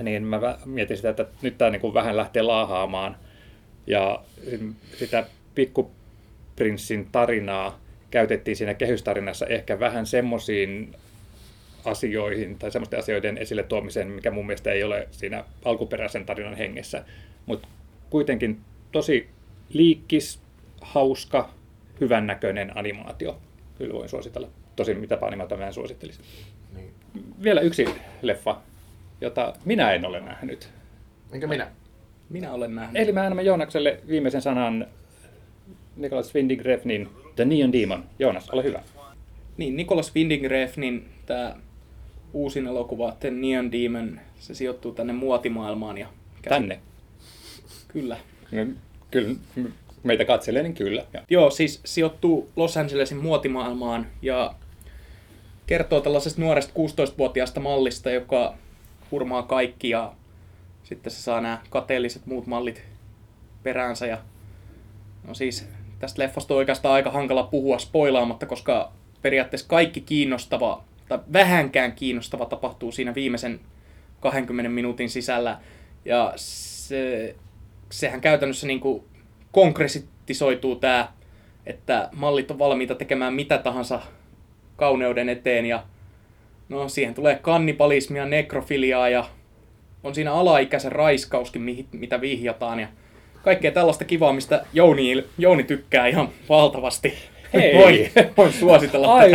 niin 0.00 0.22
mä 0.22 0.58
mietin 0.64 0.96
sitä, 0.96 1.10
että 1.10 1.26
nyt 1.42 1.58
tämä 1.58 1.70
niin 1.70 1.94
vähän 1.94 2.16
lähtee 2.16 2.42
laahaamaan. 2.42 3.16
Ja 3.86 4.24
sitä 4.98 5.26
pikkuprinssin 5.54 7.08
tarinaa 7.12 7.80
käytettiin 8.10 8.56
siinä 8.56 8.74
kehystarinassa 8.74 9.46
ehkä 9.46 9.80
vähän 9.80 10.06
semmoisiin 10.06 10.94
asioihin 11.84 12.58
tai 12.58 12.72
semmoisten 12.72 12.98
asioiden 12.98 13.38
esille 13.38 13.62
tuomiseen, 13.62 14.08
mikä 14.08 14.30
mun 14.30 14.46
mielestä 14.46 14.72
ei 14.72 14.82
ole 14.84 15.08
siinä 15.10 15.44
alkuperäisen 15.64 16.26
tarinan 16.26 16.56
hengessä. 16.56 17.04
Mutta 17.46 17.68
kuitenkin 18.10 18.60
tosi 18.92 19.28
liikkis, 19.68 20.40
hauska, 20.80 21.50
hyvännäköinen 22.00 22.78
animaatio. 22.78 23.38
Kyllä 23.78 23.94
voin 23.94 24.08
suositella. 24.08 24.48
Tosin 24.76 24.98
mitä 24.98 25.18
animaatiota 25.20 25.62
mä 25.62 25.66
en 25.66 25.72
suosittelisi. 25.72 26.20
Niin. 26.74 26.90
Vielä 27.42 27.60
yksi 27.60 27.88
leffa, 28.22 28.60
jota 29.20 29.54
minä 29.64 29.92
en 29.92 30.06
ole 30.06 30.20
nähnyt. 30.20 30.68
Enkä 31.32 31.46
minä? 31.46 31.70
Minä 32.30 32.52
olen 32.52 32.74
nähnyt. 32.74 33.02
Eli 33.02 33.12
mä 33.12 33.20
annamme 33.20 33.42
Joonakselle 33.42 34.00
viimeisen 34.08 34.42
sanan 34.42 34.86
Nicholas 35.96 36.34
Winding 36.34 36.62
Refnin 36.62 37.08
The 37.36 37.44
Neon 37.44 37.72
Demon. 37.72 38.04
Joonas, 38.18 38.50
ole 38.50 38.64
hyvä. 38.64 38.82
Niin, 39.56 39.76
Nicholas 39.76 40.14
Winding 40.14 40.46
Refnin 40.46 41.08
tämä 41.26 41.56
uusin 42.32 42.66
elokuva 42.66 43.16
The 43.20 43.30
Neon 43.30 43.72
Demon, 43.72 44.20
se 44.38 44.54
sijoittuu 44.54 44.92
tänne 44.92 45.12
muotimaailmaan. 45.12 45.98
Ja 45.98 46.06
käsi... 46.42 46.54
Tänne? 46.54 46.80
Kyllä. 47.88 48.16
No, 48.52 48.66
kyllä, 49.10 49.34
meitä 50.02 50.24
katselee, 50.24 50.62
niin 50.62 50.74
kyllä. 50.74 51.04
Ja. 51.12 51.22
Joo, 51.30 51.50
siis 51.50 51.80
sijoittuu 51.84 52.50
Los 52.56 52.76
Angelesin 52.76 53.18
muotimaailmaan 53.18 54.06
ja 54.22 54.54
kertoo 55.66 56.00
tällaisesta 56.00 56.40
nuoresta 56.40 56.72
16-vuotiaasta 56.78 57.60
mallista, 57.60 58.10
joka 58.10 58.54
hurmaa 59.10 59.42
kaikki 59.42 59.90
ja 59.90 60.12
sitten 60.86 61.12
se 61.12 61.22
saa 61.22 61.40
nämä 61.40 61.58
kateelliset 61.70 62.26
muut 62.26 62.46
mallit 62.46 62.82
peräänsä. 63.62 64.06
Ja 64.06 64.18
no 65.24 65.34
siis 65.34 65.68
tästä 65.98 66.22
leffasta 66.22 66.54
on 66.54 66.58
oikeastaan 66.58 66.94
aika 66.94 67.10
hankala 67.10 67.42
puhua 67.42 67.78
spoilaamatta, 67.78 68.46
koska 68.46 68.92
periaatteessa 69.22 69.68
kaikki 69.68 70.00
kiinnostava 70.00 70.84
tai 71.08 71.18
vähänkään 71.32 71.92
kiinnostava 71.92 72.46
tapahtuu 72.46 72.92
siinä 72.92 73.14
viimeisen 73.14 73.60
20 74.20 74.68
minuutin 74.68 75.10
sisällä. 75.10 75.58
Ja 76.04 76.32
se, 76.36 77.34
sehän 77.90 78.20
käytännössä 78.20 78.66
niin 78.66 78.80
kuin 78.80 79.04
konkretisoituu 79.52 80.76
tämä, 80.76 81.12
että 81.66 82.08
mallit 82.12 82.50
on 82.50 82.58
valmiita 82.58 82.94
tekemään 82.94 83.34
mitä 83.34 83.58
tahansa 83.58 84.00
kauneuden 84.76 85.28
eteen 85.28 85.66
ja 85.66 85.82
no 86.68 86.88
siihen 86.88 87.14
tulee 87.14 87.38
kannibalismia, 87.42 88.26
nekrofiliaa 88.26 89.08
ja 89.08 89.24
on 90.06 90.14
siinä 90.14 90.32
alaikäisen 90.32 90.92
raiskauskin, 90.92 91.86
mitä 91.92 92.20
vihjataan 92.20 92.80
ja 92.80 92.88
kaikkea 93.42 93.72
tällaista 93.72 94.04
kivaa, 94.04 94.32
mistä 94.32 94.66
Jouni, 94.72 95.24
Jouni 95.38 95.62
tykkää 95.62 96.06
ihan 96.06 96.28
valtavasti. 96.48 97.14
Hei, 97.52 97.74
voin, 97.74 98.10
voin 98.36 98.52
suositella 98.52 99.22
I 99.22 99.32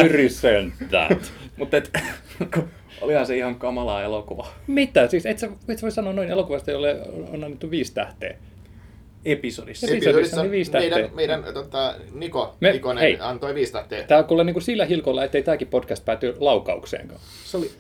tätä. 0.90 1.16
Mutta 1.58 1.78
olihan 3.02 3.26
se 3.26 3.38
ihan 3.38 3.56
kamalaa 3.56 4.04
elokuva. 4.04 4.48
Mitä? 4.68 5.08
Siis 5.08 5.26
et 5.26 5.40
sä, 5.40 5.50
et 5.68 5.78
sä 5.78 5.82
voi 5.82 5.92
sanoa 5.92 6.14
noin 6.14 6.30
elokuvasta, 6.30 6.72
jolle 6.72 7.02
on 7.34 7.44
annettu 7.44 7.72
viisi 7.72 7.94
tähteä. 7.94 8.38
Episodissa. 9.26 9.88
Episodissa 9.88 10.42
niin 10.42 10.52
viisi 10.52 10.72
meidän, 10.72 11.10
meidän 11.14 11.44
tota, 11.54 11.96
Niko 12.14 12.56
Me, 12.60 12.72
Nikonen 12.72 13.02
hei, 13.02 13.18
antoi 13.20 13.56
viisi 13.56 13.72
tähteä. 13.72 14.04
Tämä 14.04 14.20
on 14.20 14.26
kuule 14.26 14.44
niin 14.44 14.54
kuin 14.54 14.64
sillä 14.64 14.86
hilkolla, 14.86 15.24
ettei 15.24 15.44
tämäkin 15.44 15.68
podcast 15.68 16.06
pääty 16.06 16.36
laukaukseen. 16.40 17.12
Se 17.46 17.58
oli... 17.58 17.72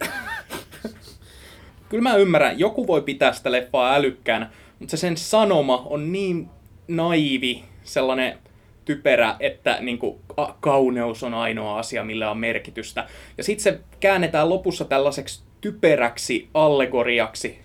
Kyllä 1.91 2.03
mä 2.03 2.15
ymmärrän, 2.15 2.59
joku 2.59 2.87
voi 2.87 3.01
pitää 3.01 3.33
sitä 3.33 3.51
leffaa 3.51 3.95
älykkäänä, 3.95 4.49
mutta 4.79 4.91
se 4.91 4.97
sen 4.97 5.17
sanoma 5.17 5.83
on 5.89 6.11
niin 6.11 6.49
naivi, 6.87 7.63
sellainen 7.83 8.37
typerä, 8.85 9.35
että 9.39 9.77
niin 9.81 9.97
kuin, 9.99 10.19
a, 10.37 10.53
kauneus 10.59 11.23
on 11.23 11.33
ainoa 11.33 11.79
asia, 11.79 12.03
millä 12.03 12.31
on 12.31 12.37
merkitystä. 12.37 13.07
Ja 13.37 13.43
sitten 13.43 13.63
se 13.63 13.79
käännetään 13.99 14.49
lopussa 14.49 14.85
tällaiseksi 14.85 15.43
typeräksi 15.61 16.49
allegoriaksi, 16.53 17.59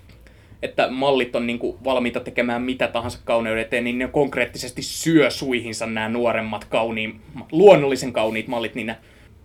että 0.62 0.89
mallit 0.91 1.37
on 1.37 1.47
niin 1.47 1.59
kuin, 1.59 1.77
valmiita 1.85 2.21
tekemään 2.21 2.62
mitä 2.62 2.89
tahansa 2.89 3.19
kauneuden 3.25 3.62
eteen, 3.62 3.85
niin 3.85 3.99
ne 3.99 4.09
konkreettisesti 4.09 4.83
syö 4.83 5.31
suihinsa 5.31 5.87
nämä 5.87 6.09
nuoremmat 6.09 6.65
kauniin, 6.65 7.21
luonnollisen 7.53 8.12
kauniit 8.12 8.49
mallit, 8.49 8.75
niin 8.75 8.87
ne 8.87 8.97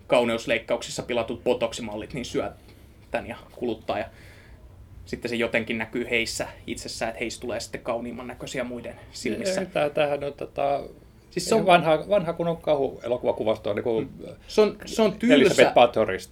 kauneusleikkauksissa 0.06 1.02
pilatut 1.02 1.44
botoksimallit, 1.44 2.14
niin 2.14 2.24
syö 2.24 2.52
tämän 3.10 3.28
ja 3.28 3.36
kuluttaa. 3.52 3.98
Ja 3.98 4.04
sitten 5.04 5.28
se 5.28 5.36
jotenkin 5.36 5.78
näkyy 5.78 6.06
heissä 6.10 6.48
itsessään, 6.66 7.08
että 7.08 7.18
heistä 7.20 7.40
tulee 7.40 7.60
sitten 7.60 7.80
kauniimman 7.80 8.26
näköisiä 8.26 8.64
muiden 8.64 8.94
silmissä. 9.12 9.66
Tämähän 9.94 10.24
on 10.24 10.32
tota, 10.32 10.80
Siis 11.32 11.48
se 11.48 11.54
on 11.54 11.66
vanha, 11.66 12.04
vanha 12.08 12.32
kun 12.32 12.48
on 12.48 12.56
kauhuelokuvakuvasto, 12.56 13.72
niin 13.72 13.82
kuin 13.82 14.08
mm. 14.18 14.26
se 14.46 14.60
on, 14.60 14.76
se 14.84 15.02
on 15.02 15.12
tylsä. 15.12 15.34
Elisabeth. 15.34 15.74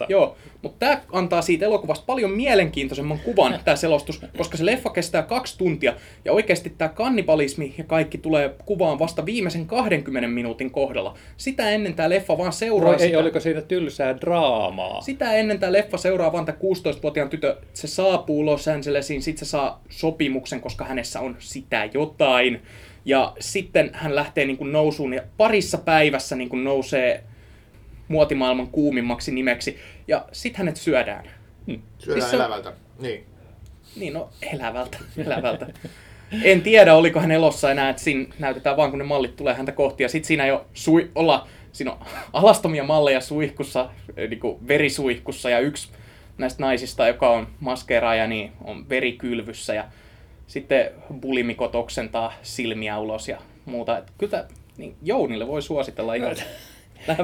Joo, 0.08 0.36
mutta 0.62 0.78
tämä 0.78 1.00
antaa 1.12 1.42
siitä 1.42 1.64
elokuvasta 1.64 2.04
paljon 2.06 2.30
mielenkiintoisemman 2.30 3.18
kuvan, 3.18 3.60
tämä 3.64 3.76
selostus, 3.76 4.20
koska 4.36 4.56
se 4.56 4.66
leffa 4.66 4.90
kestää 4.90 5.22
kaksi 5.22 5.58
tuntia, 5.58 5.94
ja 6.24 6.32
oikeasti 6.32 6.74
tämä 6.78 6.88
kannibalismi 6.88 7.74
ja 7.78 7.84
kaikki 7.84 8.18
tulee 8.18 8.54
kuvaan 8.64 8.98
vasta 8.98 9.26
viimeisen 9.26 9.66
20 9.66 10.28
minuutin 10.28 10.70
kohdalla. 10.70 11.14
Sitä 11.36 11.70
ennen 11.70 11.94
tämä 11.94 12.08
leffa 12.08 12.38
vaan 12.38 12.52
seuraa 12.52 12.92
no, 12.92 12.98
sitä. 12.98 13.10
Ei, 13.10 13.16
oliko 13.16 13.40
siinä 13.40 13.60
tylsää 13.60 14.20
draamaa? 14.20 15.00
Sitä 15.00 15.32
ennen 15.32 15.58
tämä 15.58 15.72
leffa 15.72 15.98
seuraa 15.98 16.32
vaan 16.32 16.44
tämä 16.44 16.58
16-vuotiaan 16.58 17.30
tytö, 17.30 17.56
se 17.72 17.86
saapuu 17.86 18.46
Los 18.46 18.68
Angelesiin, 18.68 19.22
sitten 19.22 19.46
se 19.46 19.50
saa 19.50 19.80
sopimuksen, 19.88 20.60
koska 20.60 20.84
hänessä 20.84 21.20
on 21.20 21.36
sitä 21.38 21.88
jotain 21.94 22.62
ja 23.04 23.32
sitten 23.40 23.90
hän 23.94 24.14
lähtee 24.14 24.44
niin 24.44 24.56
kuin 24.56 24.72
nousuun 24.72 25.14
ja 25.14 25.22
parissa 25.36 25.78
päivässä 25.78 26.36
niin 26.36 26.48
kuin 26.48 26.64
nousee 26.64 27.24
muotimaailman 28.08 28.66
kuumimmaksi 28.66 29.32
nimeksi. 29.32 29.78
Ja 30.08 30.24
sitten 30.32 30.58
hänet 30.58 30.76
syödään. 30.76 31.30
Hmm. 31.66 31.82
Syödään 31.98 32.22
siis 32.22 32.34
elävältä, 32.34 32.72
niin. 32.98 33.26
Niin, 33.96 34.12
no 34.12 34.30
elävältä, 34.52 34.98
elävältä. 35.26 35.66
En 36.42 36.62
tiedä, 36.62 36.94
oliko 36.94 37.20
hän 37.20 37.30
elossa 37.30 37.70
enää, 37.70 37.90
että 37.90 38.02
siinä 38.02 38.34
näytetään 38.38 38.76
vaan, 38.76 38.90
kun 38.90 38.98
ne 38.98 39.04
mallit 39.04 39.36
tulee 39.36 39.54
häntä 39.54 39.72
kohti. 39.72 40.02
Ja 40.02 40.08
sitten 40.08 40.26
siinä 40.26 40.46
jo 40.46 40.66
sui, 40.74 41.10
olla, 41.14 41.48
siinä 41.72 41.92
on 41.92 41.98
alastomia 42.32 42.84
malleja 42.84 43.20
suihkussa, 43.20 43.90
niin 44.16 44.40
kuin 44.40 44.68
verisuihkussa. 44.68 45.50
Ja 45.50 45.58
yksi 45.58 45.88
näistä 46.38 46.62
naisista, 46.62 47.08
joka 47.08 47.30
on 47.30 47.48
maskeeraaja, 47.60 48.26
niin 48.26 48.52
on 48.64 48.88
verikylvyssä. 48.88 49.74
Ja 49.74 49.84
sitten 50.50 50.90
bulimikot 51.20 51.74
oksentaa 51.74 52.32
silmiä 52.42 52.98
ulos 52.98 53.28
ja 53.28 53.38
muuta. 53.64 53.98
Et 53.98 54.04
kyllä 54.18 54.44
niin 54.76 54.96
Jounille 55.02 55.46
voi 55.46 55.62
suositella 55.62 56.14
ihan 56.14 56.36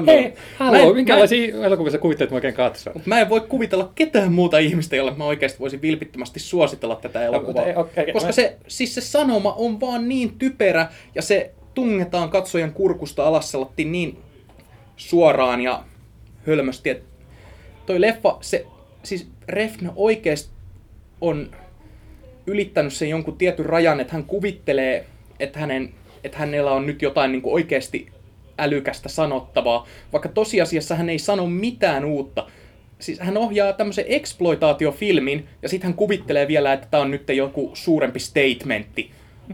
Hei, 0.07 0.33
haloo, 0.57 0.93
minkälaisia 0.93 1.55
mä... 1.55 1.65
elokuvia 1.65 1.99
kuvittelet 1.99 2.31
oikein 2.31 2.53
katsoa? 2.53 2.93
Mä 3.05 3.19
en 3.19 3.29
voi 3.29 3.41
kuvitella 3.41 3.91
ketään 3.95 4.33
muuta 4.33 4.57
ihmistä, 4.57 4.95
jolle 4.95 5.13
mä 5.15 5.25
oikeasti 5.25 5.59
voisin 5.59 5.81
vilpittömästi 5.81 6.39
suositella 6.39 6.95
tätä 6.95 7.25
elokuvaa. 7.25 7.65
No, 7.65 7.69
okay, 7.69 8.01
okay, 8.01 8.13
koska 8.13 8.27
mä... 8.27 8.31
se, 8.31 8.57
siis 8.67 8.95
se 8.95 9.01
sanoma 9.01 9.53
on 9.53 9.79
vaan 9.79 10.09
niin 10.09 10.37
typerä 10.37 10.87
ja 11.15 11.21
se 11.21 11.53
tungetaan 11.73 12.29
katsojan 12.29 12.73
kurkusta 12.73 13.27
alas 13.27 13.53
niin 13.85 14.17
suoraan 14.97 15.61
ja 15.61 15.83
hölmösti. 16.47 16.89
Että 16.89 17.05
toi 17.85 18.01
leffa, 18.01 18.37
se, 18.41 18.65
siis 19.03 19.27
Refn 19.47 19.89
oikeasti 19.95 20.51
on 21.21 21.51
ylittänyt 22.47 22.93
sen 22.93 23.09
jonkun 23.09 23.37
tietyn 23.37 23.65
rajan, 23.65 23.99
että 23.99 24.13
hän 24.13 24.23
kuvittelee 24.23 25.05
että, 25.39 25.59
hänen, 25.59 25.93
että 26.23 26.37
hänellä 26.37 26.71
on 26.71 26.85
nyt 26.85 27.01
jotain 27.01 27.31
niin 27.31 27.41
kuin 27.41 27.53
oikeasti 27.53 28.07
älykästä 28.57 29.09
sanottavaa, 29.09 29.87
vaikka 30.13 30.29
tosiasiassa 30.29 30.95
hän 30.95 31.09
ei 31.09 31.19
sano 31.19 31.47
mitään 31.47 32.05
uutta. 32.05 32.47
Siis 32.99 33.19
hän 33.19 33.37
ohjaa 33.37 33.73
tämmöisen 33.73 34.05
exploitaatiofilmin 34.07 35.47
ja 35.61 35.69
sitten 35.69 35.87
hän 35.87 35.97
kuvittelee 35.97 36.47
vielä, 36.47 36.73
että 36.73 36.87
tämä 36.91 37.03
on 37.03 37.11
nyt 37.11 37.29
joku 37.29 37.71
suurempi 37.73 38.19
statementti. 38.19 39.11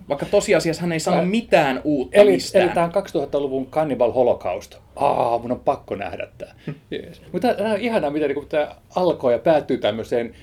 Vaikka 0.09 0.25
tosiasiassa 0.25 0.81
hän 0.81 0.91
ei 0.91 0.99
sano 0.99 1.25
mitään 1.25 1.81
uutta 1.83 2.17
Eli, 2.17 2.31
mistään. 2.31 2.65
eli 2.65 2.73
tämä 2.73 2.85
on 2.85 2.91
2000-luvun 2.91 3.67
Cannibal 3.67 4.11
Holocaust. 4.11 4.75
Aa, 4.95 5.37
mun 5.37 5.51
on 5.51 5.59
pakko 5.59 5.95
nähdä 5.95 6.27
tämä. 6.37 6.51
Yes. 6.91 7.21
Mutta 7.31 7.53
tämä 7.53 7.73
on 7.73 7.79
ihanaa, 7.79 8.09
miten 8.09 8.29
niin 8.29 8.47
tämä 8.47 8.75
alkoi 8.95 9.33
ja 9.33 9.39
päättyy 9.39 9.77
tämmöiseen 9.77 10.35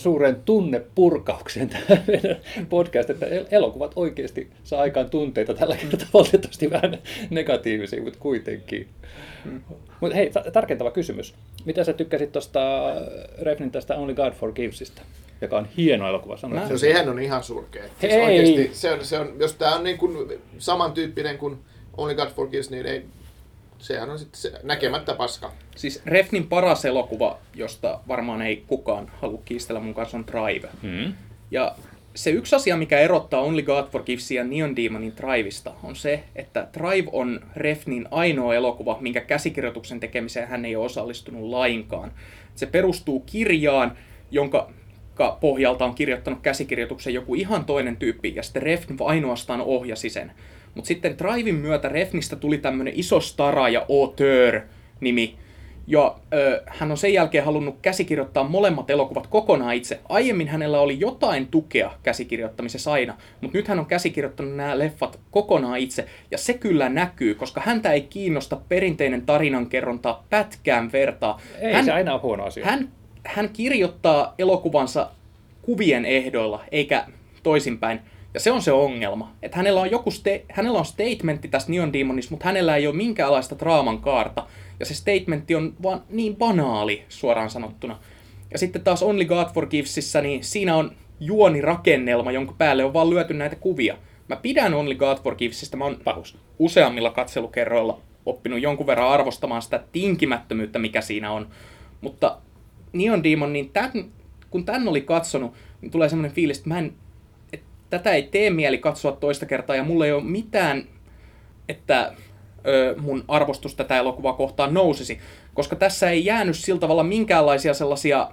suuren 0.00 0.36
tunnepurkaukseen 0.44 1.68
tämä 1.68 2.02
meidän 2.06 2.36
podcast, 2.68 3.10
että 3.10 3.26
el- 3.26 3.46
elokuvat 3.50 3.92
oikeasti 3.96 4.50
saa 4.64 4.80
aikaan 4.80 5.10
tunteita 5.10 5.54
tällä 5.54 5.76
kertaa 5.76 6.08
valitettavasti 6.14 6.70
vähän 6.70 6.98
negatiivisia, 7.30 8.02
mutta 8.02 8.18
kuitenkin. 8.18 8.88
Mutta 10.00 10.16
hei, 10.16 10.30
ta- 10.30 10.44
tarkentava 10.52 10.90
kysymys. 10.90 11.34
Mitä 11.64 11.84
sä 11.84 11.92
tykkäsit 11.92 12.32
tuosta 12.32 12.60
Refnin 13.42 13.70
tästä 13.70 13.94
Only 13.96 14.14
God 14.14 14.32
Forgivesista, 14.32 15.02
joka 15.40 15.58
on 15.58 15.68
hieno 15.76 16.08
elokuva, 16.08 16.36
sanoit 16.36 16.70
No 16.70 16.78
sehän 16.78 17.08
on 17.08 17.18
ihan 17.18 17.42
surkea. 17.42 17.82
Siis 18.00 18.12
Hei! 18.12 18.22
oikeesti, 18.24 18.70
se 18.72 18.92
on, 18.92 19.04
se 19.04 19.18
on, 19.18 19.32
jos 19.38 19.54
tämä 19.54 19.74
on 19.76 19.84
niin 19.84 19.98
kuin 19.98 20.38
samantyyppinen 20.58 21.38
kuin 21.38 21.56
Only 21.96 22.14
God 22.14 22.28
Forgives, 22.28 22.70
niin 22.70 22.86
ei, 22.86 23.04
sehän 23.80 24.10
on 24.10 24.18
sitten 24.18 24.40
se, 24.40 24.52
näkemättä 24.62 25.14
paska. 25.14 25.52
Siis 25.76 26.02
Refnin 26.06 26.46
paras 26.46 26.84
elokuva, 26.84 27.38
josta 27.54 28.00
varmaan 28.08 28.42
ei 28.42 28.64
kukaan 28.66 29.10
halua 29.20 29.42
kiistellä 29.44 29.80
mun 29.80 29.94
kanssa, 29.94 30.16
on 30.16 30.26
Drive. 30.26 30.68
Hmm. 30.82 31.14
Ja 31.50 31.74
se 32.14 32.30
yksi 32.30 32.56
asia, 32.56 32.76
mikä 32.76 32.98
erottaa 32.98 33.40
Only 33.40 33.62
God 33.62 33.86
Forgivesin 33.86 34.36
ja 34.36 34.44
Neon 34.44 34.76
Demonin 34.76 35.12
Driveista, 35.16 35.72
on 35.82 35.96
se, 35.96 36.22
että 36.36 36.68
Drive 36.78 37.08
on 37.12 37.40
Refnin 37.56 38.08
ainoa 38.10 38.54
elokuva, 38.54 38.98
minkä 39.00 39.20
käsikirjoituksen 39.20 40.00
tekemiseen 40.00 40.48
hän 40.48 40.64
ei 40.64 40.76
ole 40.76 40.84
osallistunut 40.84 41.50
lainkaan. 41.50 42.12
Se 42.54 42.66
perustuu 42.66 43.20
kirjaan, 43.20 43.96
jonka 44.30 44.70
ka- 45.14 45.38
pohjalta 45.40 45.84
on 45.84 45.94
kirjoittanut 45.94 46.40
käsikirjoituksen 46.42 47.14
joku 47.14 47.34
ihan 47.34 47.64
toinen 47.64 47.96
tyyppi, 47.96 48.32
ja 48.36 48.42
sitten 48.42 48.62
Refn 48.62 48.96
ainoastaan 49.04 49.60
ohjasi 49.60 50.10
sen. 50.10 50.32
Mutta 50.74 50.88
sitten 50.88 51.18
Drivein 51.18 51.54
myötä 51.54 51.88
Refnistä 51.88 52.36
tuli 52.36 52.58
tämmöinen 52.58 52.94
iso 52.96 53.20
stara 53.20 53.68
ja 53.68 53.86
auteur-nimi, 53.88 55.36
ja 55.86 56.16
ö, 56.34 56.62
hän 56.66 56.90
on 56.90 56.96
sen 56.96 57.12
jälkeen 57.12 57.44
halunnut 57.44 57.76
käsikirjoittaa 57.82 58.44
molemmat 58.44 58.90
elokuvat 58.90 59.26
kokonaan 59.26 59.74
itse. 59.74 60.00
Aiemmin 60.08 60.48
hänellä 60.48 60.80
oli 60.80 61.00
jotain 61.00 61.46
tukea 61.46 61.90
käsikirjoittamisessa 62.02 62.92
aina, 62.92 63.16
mutta 63.40 63.58
nyt 63.58 63.68
hän 63.68 63.78
on 63.78 63.86
käsikirjoittanut 63.86 64.56
nämä 64.56 64.78
leffat 64.78 65.18
kokonaan 65.30 65.78
itse. 65.78 66.06
Ja 66.30 66.38
se 66.38 66.54
kyllä 66.54 66.88
näkyy, 66.88 67.34
koska 67.34 67.60
häntä 67.60 67.92
ei 67.92 68.00
kiinnosta 68.00 68.60
perinteinen 68.68 69.22
tarinankerronta 69.22 70.18
pätkään 70.30 70.92
vertaa. 70.92 71.40
Ei 71.60 71.72
hän, 71.72 71.84
se 71.84 71.92
aina 71.92 72.12
ole 72.12 72.20
huono 72.20 72.44
asia. 72.44 72.66
hän, 72.66 72.88
hän 73.24 73.48
kirjoittaa 73.48 74.34
elokuvansa 74.38 75.10
kuvien 75.62 76.04
ehdoilla, 76.04 76.64
eikä 76.72 77.06
toisinpäin. 77.42 78.00
Ja 78.34 78.40
se 78.40 78.52
on 78.52 78.62
se 78.62 78.72
ongelma. 78.72 79.32
Että 79.42 79.56
hänellä 79.56 79.80
on 79.80 79.90
joku 79.90 80.10
ste- 80.10 80.44
hänellä 80.52 80.78
on 80.78 80.84
statementti 80.84 81.48
tästä 81.48 81.70
Neon 81.72 81.92
Demonista, 81.92 82.30
mutta 82.30 82.46
hänellä 82.46 82.76
ei 82.76 82.86
ole 82.86 82.96
minkäänlaista 82.96 83.58
draaman 83.58 84.00
kaarta. 84.00 84.46
Ja 84.80 84.86
se 84.86 84.94
statementti 84.94 85.54
on 85.54 85.74
vaan 85.82 86.02
niin 86.10 86.36
banaali, 86.36 87.04
suoraan 87.08 87.50
sanottuna. 87.50 87.98
Ja 88.52 88.58
sitten 88.58 88.82
taas 88.82 89.02
Only 89.02 89.24
God 89.24 89.46
Forgivesissa, 89.54 90.20
niin 90.20 90.44
siinä 90.44 90.76
on 90.76 90.92
juonirakennelma, 91.20 92.32
jonka 92.32 92.54
päälle 92.58 92.84
on 92.84 92.92
vaan 92.92 93.10
lyöty 93.10 93.34
näitä 93.34 93.56
kuvia. 93.56 93.96
Mä 94.28 94.36
pidän 94.36 94.74
Only 94.74 94.94
God 94.94 95.18
Forgivesista, 95.18 95.76
mä 95.76 95.84
oon 95.84 96.00
Pahus. 96.04 96.38
useammilla 96.58 97.10
katselukerroilla 97.10 98.00
oppinut 98.26 98.62
jonkun 98.62 98.86
verran 98.86 99.08
arvostamaan 99.08 99.62
sitä 99.62 99.82
tinkimättömyyttä, 99.92 100.78
mikä 100.78 101.00
siinä 101.00 101.32
on. 101.32 101.48
Mutta 102.00 102.38
Neon 102.92 103.24
Demon, 103.24 103.52
niin 103.52 103.70
tämän, 103.70 103.90
kun 104.50 104.64
tämän 104.64 104.88
oli 104.88 105.00
katsonut, 105.00 105.54
niin 105.80 105.90
tulee 105.90 106.08
semmoinen 106.08 106.34
fiilis, 106.34 106.58
että, 106.58 106.68
mä 106.68 106.78
en, 106.78 106.94
tätä 107.90 108.10
ei 108.10 108.22
tee 108.22 108.50
mieli 108.50 108.78
katsoa 108.78 109.12
toista 109.12 109.46
kertaa, 109.46 109.76
ja 109.76 109.84
mulla 109.84 110.06
ei 110.06 110.12
ole 110.12 110.24
mitään, 110.24 110.84
että 111.68 112.12
ö, 112.66 112.94
mun 112.98 113.24
arvostus 113.28 113.74
tätä 113.74 113.98
elokuvaa 113.98 114.32
kohtaan 114.32 114.74
nousisi, 114.74 115.18
koska 115.54 115.76
tässä 115.76 116.10
ei 116.10 116.24
jäänyt 116.24 116.56
sillä 116.56 116.80
tavalla 116.80 117.02
minkäänlaisia 117.02 117.74
sellaisia 117.74 118.30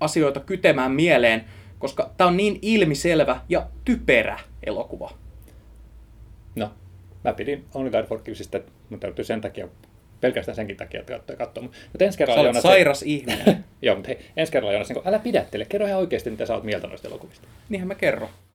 asioita 0.00 0.40
kytemään 0.40 0.92
mieleen, 0.92 1.44
koska 1.78 2.10
tämä 2.16 2.28
on 2.28 2.36
niin 2.36 2.58
ilmiselvä 2.62 3.40
ja 3.48 3.66
typerä 3.84 4.38
elokuva. 4.66 5.10
No, 6.56 6.70
mä 7.24 7.32
pidin 7.32 7.64
Only 7.74 7.90
God 7.90 8.04
Forgivesista, 8.04 8.60
mutta 8.90 9.06
täytyy 9.06 9.24
sen 9.24 9.40
takia, 9.40 9.68
pelkästään 10.20 10.56
senkin 10.56 10.76
takia, 10.76 11.00
että 11.00 11.12
katsoa. 11.16 11.36
katsoa. 11.36 11.62
Mutta 11.62 12.04
ensi 12.04 12.18
kerralla, 12.18 12.40
olet 12.40 12.48
Joonas, 12.48 12.62
sairas 12.62 13.02
ihminen. 13.02 13.64
Joo, 13.82 13.94
mutta 13.94 14.08
hei, 14.08 14.18
ensi 14.36 14.52
kerralla 14.52 14.72
Joonas, 14.72 14.88
niin 14.88 14.94
kun 15.02 15.08
älä 15.08 15.18
pidättele, 15.18 15.64
kerro 15.64 15.86
ihan 15.86 16.00
oikeasti, 16.00 16.30
mitä 16.30 16.46
sä 16.46 16.54
oot 16.54 16.64
mieltä 16.64 16.86
noista 16.86 17.08
elokuvista. 17.08 17.48
Niinhän 17.68 17.88
mä 17.88 17.94
kerron. 17.94 18.28